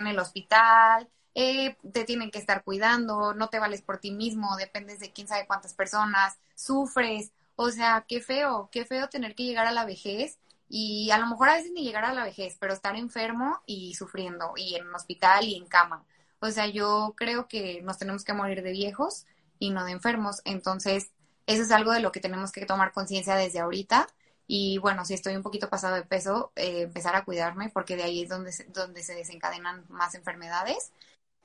en 0.00 0.06
el 0.08 0.18
hospital, 0.18 1.08
eh, 1.36 1.76
te 1.92 2.02
tienen 2.02 2.32
que 2.32 2.40
estar 2.40 2.64
cuidando, 2.64 3.34
no 3.34 3.50
te 3.50 3.60
vales 3.60 3.82
por 3.82 3.98
ti 3.98 4.10
mismo, 4.10 4.56
dependes 4.56 4.98
de 4.98 5.12
quién 5.12 5.28
sabe 5.28 5.46
cuántas 5.46 5.74
personas, 5.74 6.36
sufres, 6.56 7.30
o 7.60 7.72
sea, 7.72 8.04
qué 8.06 8.20
feo, 8.20 8.68
qué 8.70 8.84
feo 8.84 9.08
tener 9.08 9.34
que 9.34 9.42
llegar 9.42 9.66
a 9.66 9.72
la 9.72 9.84
vejez 9.84 10.38
y 10.68 11.10
a 11.10 11.18
lo 11.18 11.26
mejor 11.26 11.48
a 11.48 11.54
veces 11.54 11.72
ni 11.72 11.82
llegar 11.82 12.04
a 12.04 12.14
la 12.14 12.22
vejez, 12.22 12.56
pero 12.60 12.72
estar 12.72 12.94
enfermo 12.94 13.60
y 13.66 13.94
sufriendo 13.96 14.52
y 14.54 14.76
en 14.76 14.94
hospital 14.94 15.44
y 15.44 15.56
en 15.56 15.66
cama. 15.66 16.04
O 16.38 16.50
sea, 16.52 16.68
yo 16.68 17.14
creo 17.16 17.48
que 17.48 17.82
nos 17.82 17.98
tenemos 17.98 18.22
que 18.22 18.32
morir 18.32 18.62
de 18.62 18.70
viejos 18.70 19.26
y 19.58 19.70
no 19.70 19.84
de 19.84 19.90
enfermos. 19.90 20.40
Entonces, 20.44 21.10
eso 21.46 21.62
es 21.62 21.72
algo 21.72 21.90
de 21.90 21.98
lo 21.98 22.12
que 22.12 22.20
tenemos 22.20 22.52
que 22.52 22.64
tomar 22.64 22.92
conciencia 22.92 23.34
desde 23.34 23.58
ahorita. 23.58 24.06
Y 24.46 24.78
bueno, 24.78 25.04
si 25.04 25.14
estoy 25.14 25.34
un 25.34 25.42
poquito 25.42 25.68
pasado 25.68 25.96
de 25.96 26.04
peso, 26.04 26.52
eh, 26.54 26.82
empezar 26.82 27.16
a 27.16 27.24
cuidarme 27.24 27.70
porque 27.70 27.96
de 27.96 28.04
ahí 28.04 28.22
es 28.22 28.28
donde 28.28 28.52
donde 28.68 29.02
se 29.02 29.14
desencadenan 29.16 29.84
más 29.88 30.14
enfermedades. 30.14 30.92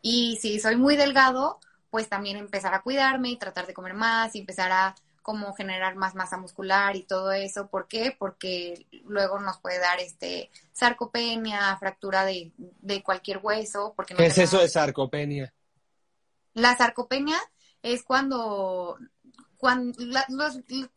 Y 0.03 0.37
si 0.41 0.59
soy 0.59 0.75
muy 0.75 0.95
delgado, 0.95 1.59
pues 1.89 2.07
también 2.07 2.37
empezar 2.37 2.75
a 2.75 2.83
cuidarme 2.83 3.29
y 3.31 3.37
tratar 3.37 3.65
de 3.65 3.73
comer 3.73 3.95
más 3.95 4.35
y 4.35 4.39
empezar 4.41 4.71
a 4.71 4.95
cómo 5.23 5.53
generar 5.53 5.95
más 5.95 6.13
masa 6.13 6.37
muscular 6.37 6.95
y 6.95 7.03
todo 7.03 7.31
eso. 7.31 7.67
¿Por 7.67 7.87
qué? 7.87 8.15
Porque 8.17 8.85
luego 9.05 9.39
nos 9.39 9.57
puede 9.57 9.79
dar 9.79 9.99
este 9.99 10.51
sarcopenia, 10.73 11.75
fractura 11.77 12.25
de, 12.25 12.51
cualquier 13.03 13.39
hueso. 13.41 13.93
Porque 13.95 14.13
¿Qué 14.13 14.27
es 14.27 14.37
eso 14.37 14.59
de 14.59 14.69
sarcopenia? 14.69 15.51
La 16.53 16.77
sarcopenia 16.77 17.37
es 17.81 18.03
cuando, 18.03 18.97
cuando 19.57 19.97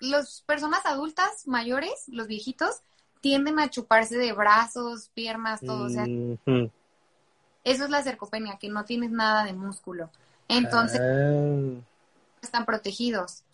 los, 0.00 0.42
personas 0.42 0.84
adultas 0.84 1.46
mayores, 1.46 2.04
los 2.08 2.26
viejitos, 2.26 2.82
tienden 3.20 3.58
a 3.58 3.70
chuparse 3.70 4.18
de 4.18 4.32
brazos, 4.32 5.08
piernas, 5.14 5.60
todo. 5.60 5.86
eso 5.86 6.70
es 7.64 7.90
la 7.90 8.02
sarcopenia, 8.02 8.58
que 8.58 8.68
no 8.68 8.84
tienes 8.84 9.10
nada 9.10 9.44
de 9.44 9.52
músculo. 9.52 10.10
Entonces, 10.48 11.00
ah. 11.00 11.80
están 12.42 12.66
protegidos 12.66 13.45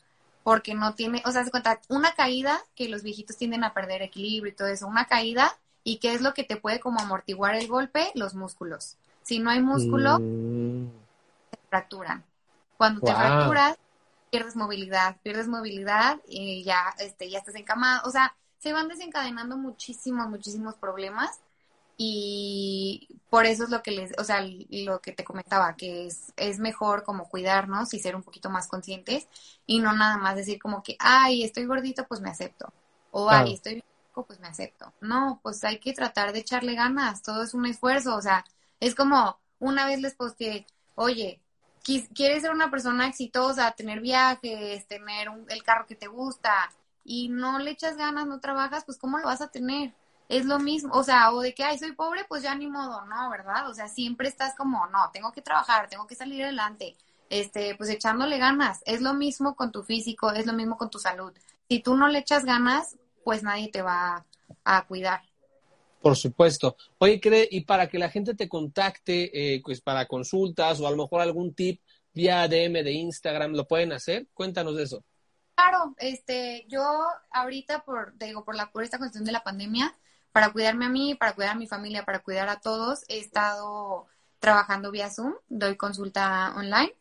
porque 0.43 0.75
no 0.75 0.95
tiene, 0.95 1.23
o 1.25 1.31
sea, 1.31 1.45
se 1.45 1.51
cuenta, 1.51 1.81
una 1.89 2.15
caída 2.15 2.61
que 2.75 2.89
los 2.89 3.03
viejitos 3.03 3.37
tienden 3.37 3.65
a 3.65 3.75
perder 3.75 4.03
equilibrio 4.03 4.53
y 4.53 4.57
todo 4.57 4.69
eso, 4.69 4.87
una 4.87 5.07
caída 5.07 5.57
y 5.85 5.99
qué 5.99 6.15
es 6.15 6.21
lo 6.21 6.35
que 6.35 6.45
te 6.45 6.57
puede 6.57 6.81
como 6.81 7.01
amortiguar 7.01 7.55
el 7.55 7.69
golpe, 7.69 8.11
los 8.15 8.35
músculos. 8.35 8.97
Si 9.23 9.39
no 9.39 9.51
hay 9.51 9.61
músculo, 9.61 10.19
mm. 10.21 10.91
se 11.51 11.59
fracturan. 11.69 12.25
Cuando 12.77 13.01
te 13.01 13.15
fracturas, 13.15 13.77
pierdes 14.31 14.57
movilidad, 14.57 15.17
pierdes 15.23 15.47
movilidad 15.47 16.21
y 16.27 16.65
ya, 16.65 16.95
este, 16.99 17.31
ya 17.31 17.39
estás 17.39 17.55
encamado, 17.55 18.09
o 18.09 18.11
sea, 18.11 18.35
se 18.59 18.73
van 18.73 18.89
desencadenando 18.89 19.57
muchísimos, 19.57 20.29
muchísimos 20.29 20.75
problemas 20.77 21.41
y 22.05 23.21
por 23.31 23.47
eso 23.47 23.63
es 23.63 23.71
lo 23.71 23.81
que 23.81 23.93
les, 23.93 24.11
o 24.19 24.25
sea, 24.25 24.45
lo 24.71 25.01
que 25.01 25.13
te 25.13 25.23
comentaba, 25.23 25.77
que 25.77 26.09
es, 26.09 26.33
es 26.37 26.59
mejor 26.59 27.05
como 27.05 27.29
cuidarnos 27.29 27.95
y 27.95 28.01
ser 28.01 28.17
un 28.17 28.25
poquito 28.25 28.51
más 28.51 28.67
conscientes 28.67 29.29
y 29.67 29.79
no 29.79 29.93
nada 29.93 30.17
más 30.17 30.35
decir 30.35 30.59
como 30.59 30.83
que, 30.83 30.97
ay, 30.99 31.45
estoy 31.45 31.65
gordito, 31.65 32.05
pues 32.09 32.21
me 32.21 32.29
acepto. 32.29 32.73
O, 33.13 33.31
ay, 33.31 33.55
estoy 33.55 33.85
pues 34.27 34.41
me 34.41 34.49
acepto. 34.49 34.93
No, 35.01 35.39
pues 35.45 35.63
hay 35.63 35.79
que 35.79 35.93
tratar 35.93 36.33
de 36.33 36.41
echarle 36.41 36.75
ganas, 36.75 37.23
todo 37.23 37.45
es 37.45 37.55
un 37.55 37.67
esfuerzo, 37.67 38.17
o 38.17 38.21
sea, 38.21 38.45
es 38.81 38.97
como 38.97 39.39
una 39.61 39.87
vez 39.87 40.01
les 40.01 40.17
posteé, 40.17 40.67
oye, 40.97 41.41
quieres 41.85 42.43
ser 42.43 42.51
una 42.51 42.69
persona 42.69 43.07
exitosa, 43.07 43.71
tener 43.71 44.01
viajes, 44.01 44.89
tener 44.89 45.29
el 45.49 45.63
carro 45.63 45.87
que 45.87 45.95
te 45.95 46.09
gusta 46.09 46.73
y 47.05 47.29
no 47.29 47.61
le 47.61 47.71
echas 47.71 47.97
ganas, 47.97 48.27
no 48.27 48.41
trabajas, 48.41 48.85
pues 48.85 48.99
¿cómo 48.99 49.19
lo 49.19 49.27
vas 49.27 49.41
a 49.41 49.53
tener? 49.53 49.95
Es 50.29 50.47
lo 50.47 50.59
mismo, 50.59 50.95
o 50.95 51.03
sea, 51.03 51.33
o 51.33 51.41
de 51.41 51.55
que, 51.55 51.65
ay, 51.65 51.79
soy 51.79 51.93
pobre, 51.93 52.25
pues 52.29 52.43
ya 52.43 52.55
ni 52.55 52.67
modo, 52.67 53.05
no, 53.07 53.31
¿verdad? 53.31 53.69
O 53.69 53.75
sea, 53.75 53.89
siempre 53.89 54.29
estás 54.29 54.55
como, 54.57 54.87
no, 54.87 55.11
tengo 55.13 55.33
que 55.33 55.43
trabajar, 55.43 55.89
tengo 55.89 56.07
que 56.07 56.15
salir 56.15 56.43
adelante, 56.43 56.97
este, 57.29 57.75
pues 57.77 57.91
echándole 57.91 58.39
ganas. 58.39 58.83
Es 58.87 59.01
lo 59.01 59.15
mismo 59.15 59.57
con 59.57 59.73
tu 59.73 59.83
físico, 59.83 60.33
es 60.33 60.47
lo 60.47 60.53
mismo 60.53 60.77
con 60.77 60.91
tu 60.91 60.99
salud. 60.99 61.33
Si 61.69 61.81
tú 61.81 61.97
no 61.97 62.09
le 62.09 62.19
echas 62.21 62.45
ganas, 62.45 62.97
pues 63.25 63.43
nadie 63.43 63.71
te 63.71 63.83
va 63.83 64.27
a, 64.65 64.87
cuidar. 64.87 65.23
Por 66.01 66.17
supuesto. 66.17 66.77
Oye, 66.99 67.21
cree, 67.21 67.49
y 67.51 67.63
para 67.63 67.89
que 67.89 67.99
la 67.99 68.11
gente 68.11 68.35
te 68.35 68.49
contacte, 68.49 69.55
eh, 69.55 69.63
pues 69.65 69.81
para 69.81 70.07
consultas 70.07 70.81
o 70.81 70.87
a 70.87 70.91
lo 70.91 70.97
mejor 70.97 71.21
algún 71.21 71.55
tip 71.55 71.81
vía 72.13 72.49
DM 72.49 72.83
de 72.83 72.93
Instagram, 72.93 73.53
¿lo 73.53 73.67
pueden 73.67 73.93
hacer? 73.93 74.27
Cuéntanos 74.35 74.77
de 74.77 74.83
eso. 74.83 75.05
Claro, 75.55 75.95
este, 75.99 76.67
yo 76.69 77.07
ahorita 77.31 77.85
por, 77.85 78.15
te 78.19 78.27
digo, 78.27 78.45
por 78.45 78.57
la, 78.57 78.71
por 78.71 78.83
esta 78.83 78.99
cuestión 78.99 79.25
de 79.25 79.33
la 79.33 79.45
pandemia, 79.45 79.95
para 80.33 80.53
cuidarme 80.53 80.87
a 80.87 80.89
mí, 80.89 81.15
para 81.15 81.35
cuidar 81.35 81.53
a 81.53 81.59
mi 81.59 81.67
familia, 81.67 82.05
para 82.05 82.21
cuidar 82.21 82.49
a 82.49 82.61
todos, 82.61 83.05
he 83.09 83.19
estado 83.19 84.07
trabajando 84.41 84.91
vía 84.91 85.11
Zoom, 85.11 85.35
doy 85.49 85.77
consulta 85.77 86.53
online 86.57 86.95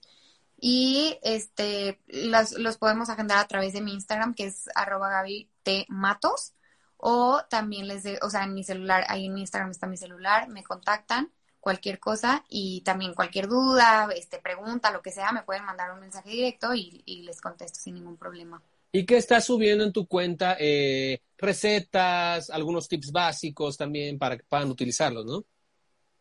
y 0.60 1.18
este 1.24 2.00
los, 2.08 2.78
podemos 2.78 3.10
agendar 3.10 3.40
a 3.40 3.48
través 3.48 3.74
de 3.74 3.82
mi 3.82 3.94
Instagram 3.94 4.36
que 4.36 4.46
es 4.46 4.70
arroba 4.76 5.10
Gaby 5.10 5.50
T 5.64 5.86
Matos 5.90 6.54
o 6.98 7.44
también 7.50 7.88
les 7.88 8.04
de, 8.04 8.20
o 8.22 8.30
sea, 8.30 8.44
en 8.44 8.54
mi 8.54 8.64
celular, 8.64 9.06
ahí 9.10 9.26
en 9.26 9.34
mi 9.34 9.42
Instagram 9.42 9.72
está 9.72 9.88
mi 9.88 9.98
celular, 9.98 10.50
me 10.50 10.64
contactan 10.64 11.32
cualquier 11.60 12.00
cosa 12.00 12.44
y 12.50 12.82
también 12.82 13.16
cualquier 13.16 13.48
duda, 13.48 14.10
este 14.16 14.40
pregunta, 14.40 14.92
lo 14.92 15.02
que 15.02 15.12
sea, 15.12 15.32
me 15.32 15.44
pueden 15.44 15.66
mandar 15.66 15.92
un 15.92 16.00
mensaje 16.00 16.30
directo 16.30 16.74
y, 16.76 17.02
y 17.06 17.24
les 17.24 17.42
contesto 17.42 17.80
sin 17.80 17.96
ningún 17.96 18.18
problema. 18.18 18.62
¿Y 18.92 19.06
qué 19.06 19.18
estás 19.18 19.46
subiendo 19.46 19.84
en 19.84 19.94
tu 19.94 20.08
cuenta? 20.08 20.58
Eh, 20.60 21.22
recetas, 21.38 22.50
algunos 22.50 22.88
tips 22.88 23.12
básicos 23.12 23.78
también 23.78 24.20
para 24.20 24.38
que 24.38 24.44
puedan 24.44 24.70
utilizarlos, 24.70 25.26
¿no? 25.26 25.46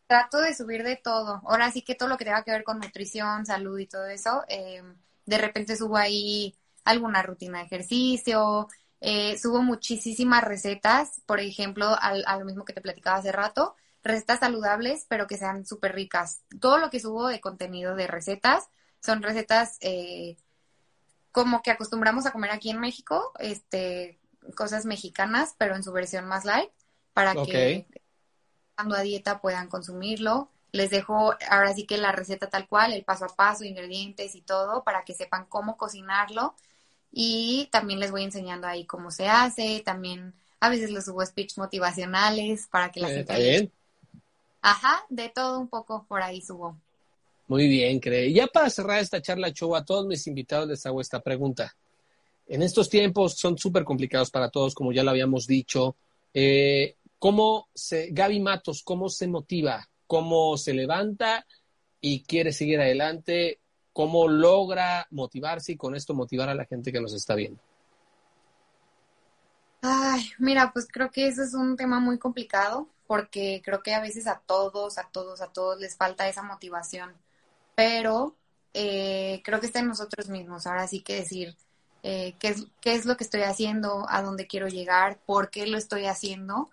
Trato 0.07 0.39
de 0.41 0.55
subir 0.55 0.83
de 0.83 0.97
todo. 0.97 1.41
Ahora 1.47 1.71
sí 1.71 1.83
que 1.83 1.95
todo 1.95 2.09
lo 2.09 2.17
que 2.19 2.25
tenga 2.25 2.43
que 2.43 2.51
ver 2.51 2.65
con 2.65 2.81
nutrición, 2.81 3.47
salud 3.47 3.79
y 3.79 3.87
todo 3.87 4.07
eso. 4.07 4.45
Eh, 4.49 4.83
de 5.25 5.39
repente 5.39 5.77
subo 5.77 5.97
ahí 5.97 6.57
alguna 6.85 7.23
rutina 7.23 7.59
de 7.61 7.67
ejercicio. 7.67 8.67
Eh, 9.01 9.39
subo 9.39 9.63
muchísimas 9.63 10.43
recetas, 10.45 11.23
por 11.27 11.39
ejemplo, 11.41 11.97
al, 12.01 12.25
a 12.27 12.39
lo 12.39 12.45
mismo 12.45 12.65
que 12.65 12.73
te 12.73 12.81
platicaba 12.81 13.19
hace 13.19 13.31
rato, 13.33 13.77
recetas 14.03 14.41
saludables, 14.41 15.07
pero 15.09 15.27
que 15.29 15.39
sean 15.39 15.65
súper 15.65 15.95
ricas. 15.95 16.43
Todo 16.61 16.79
lo 16.79 16.91
que 16.91 17.01
subo 17.01 17.29
de 17.29 17.41
contenido 17.41 17.95
de 17.95 18.07
recetas 18.09 18.69
son 19.01 19.23
recetas 19.23 19.79
eh, 19.81 20.37
como 21.33 21.63
que 21.63 21.71
acostumbramos 21.71 22.27
a 22.27 22.33
comer 22.33 22.51
aquí 22.51 22.71
en 22.71 22.81
México, 22.81 23.33
este, 23.39 24.19
cosas 24.55 24.85
mexicanas, 24.85 25.55
pero 25.59 25.77
en 25.77 25.83
su 25.83 25.93
versión 25.93 26.27
más 26.27 26.45
light, 26.45 26.71
para 27.13 27.35
que 27.35 27.87
cuando 28.75 28.97
a 28.97 29.01
dieta 29.01 29.41
puedan 29.41 29.69
consumirlo. 29.69 30.49
Les 30.73 30.91
dejo 30.91 31.35
ahora 31.49 31.75
sí 31.75 31.85
que 31.85 31.99
la 31.99 32.13
receta 32.13 32.49
tal 32.49 32.69
cual, 32.69 32.93
el 32.93 33.05
paso 33.05 33.25
a 33.25 33.29
paso, 33.29 33.65
ingredientes 33.65 34.35
y 34.37 34.41
todo, 34.41 34.85
para 34.85 35.05
que 35.05 35.15
sepan 35.15 35.45
cómo 35.47 35.77
cocinarlo. 35.77 36.55
Y 37.11 37.69
también 37.73 37.99
les 37.99 38.13
voy 38.13 38.23
enseñando 38.23 38.69
ahí 38.69 38.87
cómo 38.87 39.11
se 39.11 39.29
hace. 39.29 39.83
También 39.85 40.33
a 40.61 40.69
veces 40.69 40.91
los 40.91 41.07
subo 41.07 41.27
speech 41.27 41.59
motivacionales 41.59 42.69
para 42.69 42.93
que 42.93 43.01
la 43.01 43.09
gente... 43.09 43.37
bien. 43.37 43.73
Ajá, 44.63 45.05
de 45.09 45.29
todo 45.29 45.59
un 45.59 45.69
poco 45.69 46.05
por 46.05 46.23
ahí 46.23 46.41
subo. 46.41 46.77
Muy 47.51 47.67
bien, 47.67 47.99
cree. 47.99 48.33
Ya 48.33 48.47
para 48.47 48.71
cerrar 48.71 49.01
esta 49.01 49.21
charla 49.21 49.51
show, 49.51 49.75
a 49.75 49.85
todos 49.85 50.07
mis 50.07 50.25
invitados 50.29 50.69
les 50.69 50.87
hago 50.87 51.01
esta 51.01 51.19
pregunta. 51.19 51.75
En 52.47 52.63
estos 52.63 52.89
tiempos 52.89 53.35
son 53.35 53.59
súper 53.59 53.83
complicados 53.83 54.31
para 54.31 54.51
todos, 54.51 54.73
como 54.73 54.93
ya 54.93 55.03
lo 55.03 55.11
habíamos 55.11 55.49
dicho. 55.49 55.97
Eh, 56.33 56.95
¿Cómo 57.19 57.69
se, 57.75 58.11
Gaby 58.13 58.39
Matos, 58.39 58.85
cómo 58.85 59.09
se 59.09 59.27
motiva? 59.27 59.89
¿Cómo 60.07 60.57
se 60.57 60.75
levanta 60.75 61.45
y 62.01 62.23
quiere 62.23 62.53
seguir 62.53 62.79
adelante? 62.79 63.59
¿Cómo 63.93 64.29
logra 64.29 65.09
motivarse 65.11 65.73
y 65.73 65.77
con 65.77 65.97
esto 65.97 66.15
motivar 66.15 66.51
a 66.51 66.55
la 66.55 66.67
gente 66.67 66.93
que 66.93 67.01
nos 67.01 67.15
está 67.15 67.35
viendo? 67.35 67.61
Ay, 69.83 70.23
mira, 70.39 70.73
pues 70.73 70.87
creo 70.87 71.11
que 71.11 71.27
eso 71.27 71.43
es 71.43 71.55
un 71.55 71.77
tema 71.77 71.99
muy 71.99 72.17
complicado 72.17 72.87
porque 73.09 73.61
creo 73.65 73.83
que 73.83 73.93
a 73.93 74.01
veces 74.01 74.29
a 74.29 74.41
todos, 74.47 74.99
a 74.99 75.09
todos, 75.11 75.41
a 75.41 75.49
todos 75.49 75.81
les 75.81 75.97
falta 75.97 76.29
esa 76.29 76.45
motivación 76.45 77.13
pero 77.81 78.37
eh, 78.75 79.41
creo 79.43 79.59
que 79.59 79.65
está 79.65 79.79
en 79.79 79.89
nosotros 79.89 80.29
mismos. 80.29 80.67
Ahora 80.67 80.87
sí 80.87 81.01
que 81.01 81.15
decir 81.15 81.57
eh, 82.03 82.35
qué, 82.39 82.55
es, 82.85 83.07
lo 83.07 83.17
que 83.17 83.25
estoy 83.25 83.41
haciendo, 83.41 84.05
a 84.11 84.21
dónde 84.21 84.47
quiero 84.47 84.69
llegar, 84.69 85.19
por 85.25 85.49
qué 85.49 85.67
lo 85.67 85.79
estoy 85.79 86.05
haciendo. 86.05 86.69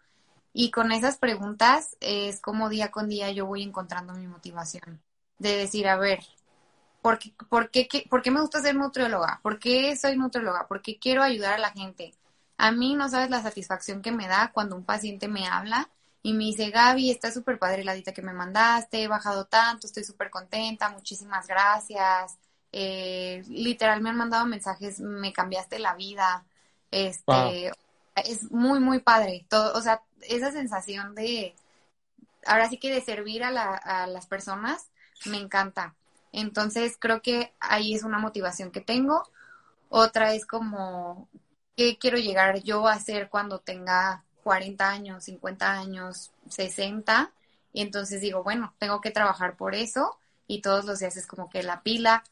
Y 0.52 0.70
con 0.70 0.92
esas 0.92 1.18
preguntas 1.18 1.96
es 2.02 2.42
como 2.42 2.68
día 2.68 2.92
con 2.92 3.08
día 3.08 3.32
yo 3.32 3.46
voy 3.46 3.64
encontrando 3.64 4.16
mi 4.16 4.28
motivación. 4.28 5.02
De 5.40 5.56
decir, 5.56 5.88
a 5.88 5.96
ver, 5.96 6.20
¿por 7.02 7.20
por 7.48 7.72
qué 7.72 8.32
me 8.32 8.42
gusta 8.42 8.62
ser 8.62 8.76
nutrióloga? 8.76 9.40
¿Por 9.42 9.60
qué 9.60 9.96
soy 9.96 10.18
nutrióloga? 10.18 10.68
¿Por 10.68 10.82
qué 10.82 11.00
quiero 11.00 11.24
ayudar 11.24 11.54
a 11.54 11.58
la 11.58 11.72
gente? 11.72 12.16
A 12.58 12.74
mí 12.74 12.96
no 12.96 13.08
sabes 13.08 13.30
la 13.30 13.42
satisfacción 13.42 14.02
que 14.02 14.12
me 14.12 14.28
da 14.28 14.52
cuando 14.54 14.76
un 14.76 14.84
paciente 14.84 15.30
me 15.30 15.48
habla 15.48 15.90
y 16.28 16.34
me 16.34 16.44
dice, 16.44 16.72
Gaby, 16.72 17.10
está 17.10 17.32
súper 17.32 17.58
padre 17.58 17.86
la 17.86 17.94
dita 17.94 18.12
que 18.14 18.22
me 18.22 18.34
mandaste, 18.34 19.02
he 19.02 19.08
bajado 19.08 19.46
tanto, 19.46 19.88
estoy 19.88 20.04
súper 20.04 20.30
contenta, 20.30 20.90
muchísimas 20.90 21.48
gracias. 21.48 22.38
Eh, 22.74 23.46
literal 23.48 24.02
me 24.02 24.10
han 24.10 24.18
mandado 24.18 24.46
mensajes, 24.46 25.00
me 25.00 25.32
cambiaste 25.32 25.80
la 25.80 25.96
vida. 25.96 26.44
Este, 26.92 27.72
es 28.18 28.52
muy, 28.52 28.82
muy 28.82 29.00
padre. 29.00 29.46
Todo, 29.48 29.74
o 29.78 29.82
sea, 29.82 30.04
esa 30.20 30.52
sensación 30.52 31.16
de, 31.16 31.56
ahora 32.46 32.68
sí 32.68 32.78
que 32.78 32.94
de 32.94 33.00
servir 33.00 33.46
a, 33.46 33.52
la, 33.52 33.76
a 33.76 34.06
las 34.06 34.28
personas, 34.28 34.92
me 35.28 35.38
encanta. 35.38 35.96
Entonces 36.34 36.98
creo 37.00 37.22
que 37.22 37.54
ahí 37.62 37.96
es 37.96 38.04
una 38.04 38.20
motivación 38.20 38.72
que 38.72 38.82
tengo. 38.82 39.24
Otra 39.88 40.34
es 40.34 40.46
como, 40.46 41.30
¿qué 41.78 41.98
quiero 41.98 42.18
llegar 42.18 42.62
yo 42.64 42.86
a 42.86 42.96
hacer 42.96 43.30
cuando 43.30 43.60
tenga 43.60 44.26
40 44.48 44.90
años, 44.90 45.26
50 45.26 45.74
años, 45.74 46.32
60, 46.50 47.34
y 47.74 47.82
entonces 47.82 48.22
digo, 48.22 48.44
bueno, 48.44 48.74
tengo 48.80 49.02
que 49.02 49.12
trabajar 49.12 49.58
por 49.58 49.76
eso 49.76 50.18
y 50.48 50.62
todos 50.62 50.86
los 50.86 51.00
días 51.00 51.18
es 51.18 51.28
como 51.28 51.50
que 51.50 51.64
la 51.64 51.82
pila. 51.82 52.24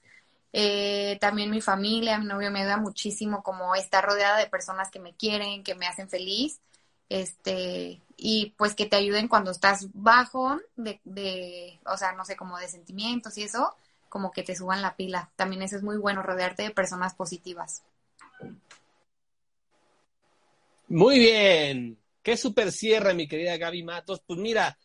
Eh, 0.53 1.17
también 1.19 1.51
mi 1.51 1.59
familia, 1.59 2.17
mi 2.17 2.25
novio 2.25 2.51
me 2.51 2.61
ayuda 2.61 2.77
muchísimo 2.77 3.43
como 3.43 3.75
estar 3.75 4.05
rodeada 4.05 4.37
de 4.37 4.47
personas 4.47 4.89
que 4.91 5.01
me 5.01 5.13
quieren, 5.13 5.61
que 5.65 5.75
me 5.75 5.87
hacen 5.87 6.07
feliz, 6.07 6.61
este, 7.09 8.01
y 8.15 8.53
pues 8.57 8.75
que 8.75 8.85
te 8.85 8.95
ayuden 8.95 9.27
cuando 9.27 9.51
estás 9.51 9.89
bajo 9.93 10.57
de, 10.77 11.01
de, 11.03 11.81
o 11.85 11.97
sea, 11.97 12.13
no 12.13 12.23
sé, 12.23 12.37
como 12.37 12.57
de 12.59 12.69
sentimientos 12.69 13.37
y 13.37 13.43
eso, 13.43 13.75
como 14.07 14.31
que 14.31 14.43
te 14.43 14.55
suban 14.55 14.81
la 14.81 14.95
pila. 14.95 15.31
También 15.35 15.63
eso 15.63 15.75
es 15.75 15.83
muy 15.83 15.97
bueno, 15.97 16.23
rodearte 16.23 16.63
de 16.63 16.71
personas 16.71 17.13
positivas. 17.13 17.83
Muy 20.87 21.19
bien. 21.19 21.97
Qué 22.25 22.37
super 22.37 22.71
cierre, 22.71 23.13
mi 23.13 23.27
querida 23.27 23.55
Gaby 23.55 23.83
Matos. 23.83 24.19
Pues 24.25 24.39
mira, 24.39 24.79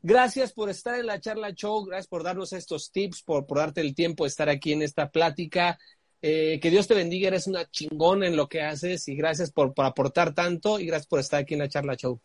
gracias 0.00 0.54
por 0.54 0.70
estar 0.70 0.98
en 0.98 1.04
la 1.04 1.20
charla 1.20 1.50
show, 1.52 1.84
gracias 1.84 2.06
por 2.06 2.22
darnos 2.22 2.54
estos 2.54 2.90
tips, 2.90 3.22
por, 3.22 3.46
por 3.46 3.58
darte 3.58 3.82
el 3.82 3.94
tiempo 3.94 4.24
de 4.24 4.28
estar 4.28 4.48
aquí 4.48 4.72
en 4.72 4.80
esta 4.80 5.10
plática. 5.10 5.78
Eh, 6.22 6.58
que 6.58 6.70
Dios 6.70 6.88
te 6.88 6.94
bendiga, 6.94 7.28
eres 7.28 7.48
una 7.48 7.70
chingón 7.70 8.24
en 8.24 8.34
lo 8.34 8.48
que 8.48 8.62
haces 8.62 9.08
y 9.08 9.14
gracias 9.14 9.52
por, 9.52 9.74
por 9.74 9.84
aportar 9.84 10.34
tanto 10.34 10.80
y 10.80 10.86
gracias 10.86 11.06
por 11.06 11.20
estar 11.20 11.40
aquí 11.40 11.52
en 11.52 11.60
la 11.60 11.68
charla 11.68 11.96
show. 11.96 12.18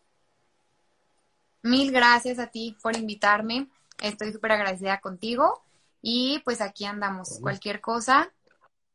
Mil 1.60 1.92
gracias 1.92 2.38
a 2.38 2.46
ti 2.46 2.74
por 2.82 2.96
invitarme. 2.96 3.68
Estoy 4.00 4.32
súper 4.32 4.52
agradecida 4.52 5.00
contigo 5.00 5.62
y 6.00 6.40
pues 6.46 6.62
aquí 6.62 6.86
andamos. 6.86 7.40
Cualquier 7.42 7.82
cosa, 7.82 8.32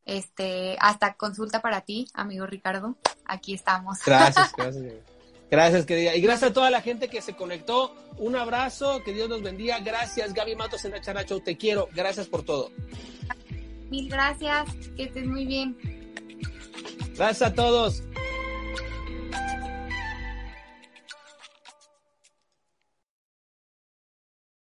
este, 0.06 0.76
hasta 0.80 1.14
consulta 1.14 1.62
para 1.62 1.82
ti, 1.82 2.08
amigo 2.16 2.48
Ricardo. 2.48 2.98
Aquí 3.26 3.54
estamos. 3.54 4.00
Gracias, 4.04 4.54
gracias. 4.58 5.17
Gracias, 5.50 5.86
querida. 5.86 6.16
Y 6.16 6.22
gracias 6.22 6.52
a 6.52 6.54
toda 6.54 6.70
la 6.70 6.82
gente 6.82 7.08
que 7.08 7.22
se 7.22 7.34
conectó. 7.34 7.96
Un 8.18 8.36
abrazo, 8.36 9.02
que 9.04 9.14
Dios 9.14 9.30
nos 9.30 9.42
bendiga. 9.42 9.80
Gracias, 9.80 10.34
Gaby 10.34 10.56
Matos 10.56 10.84
en 10.86 10.92
la 10.92 11.26
Te 11.26 11.58
quiero. 11.58 11.88
Gracias 11.94 12.28
por 12.28 12.44
todo. 12.44 12.72
Mil 13.90 14.10
gracias. 14.10 14.68
Que 14.96 15.04
estés 15.04 15.26
muy 15.26 15.46
bien. 15.46 15.78
Gracias 17.16 17.52
a 17.52 17.54
todos. 17.54 18.04